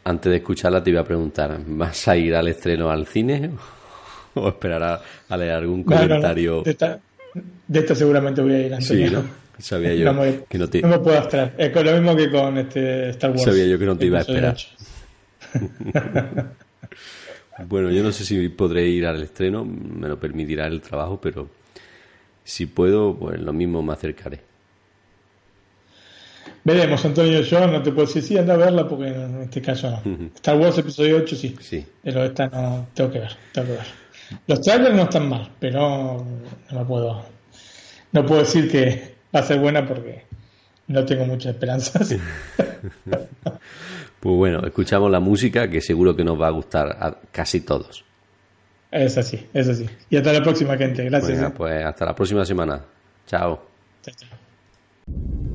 [0.05, 3.51] antes de escucharla te iba a preguntar, ¿vas a ir al estreno al cine
[4.35, 6.62] o esperará a leer algún comentario.
[6.62, 9.20] De, esta, seguramente voy a ir, Antonio.
[9.20, 9.27] Sí.
[9.61, 10.82] Sabía yo que no te...
[10.82, 11.55] No me puedo abstraer.
[11.59, 13.45] Es lo mismo que con este Star Wars.
[13.45, 14.57] Sabía yo que no te iba a esperar.
[17.69, 21.49] bueno, yo no sé si podré ir al estreno, me lo permitirá el trabajo, pero
[22.45, 24.41] si puedo, pues lo mismo me acercaré.
[26.62, 29.91] Veremos, Antonio, yo no te puedo decir sí, anda a verla porque en este caso
[30.05, 30.31] no.
[30.35, 31.87] Star Wars episodio 8 sí, sí.
[32.03, 33.87] pero esta no tengo que ver, tengo que ver.
[34.47, 36.24] Los trailers no están mal, pero
[36.70, 37.24] no puedo,
[38.12, 40.24] no puedo decir que va a ser buena porque
[40.89, 42.15] no tengo muchas esperanzas.
[44.20, 48.05] pues bueno, escuchamos la música que seguro que nos va a gustar a casi todos.
[48.90, 49.89] Es así, es así.
[50.09, 51.05] Y hasta la próxima, gente.
[51.05, 51.52] Gracias.
[51.52, 52.81] pues hasta la próxima semana.
[53.27, 53.62] Chao.
[54.02, 55.50] Chao, chao.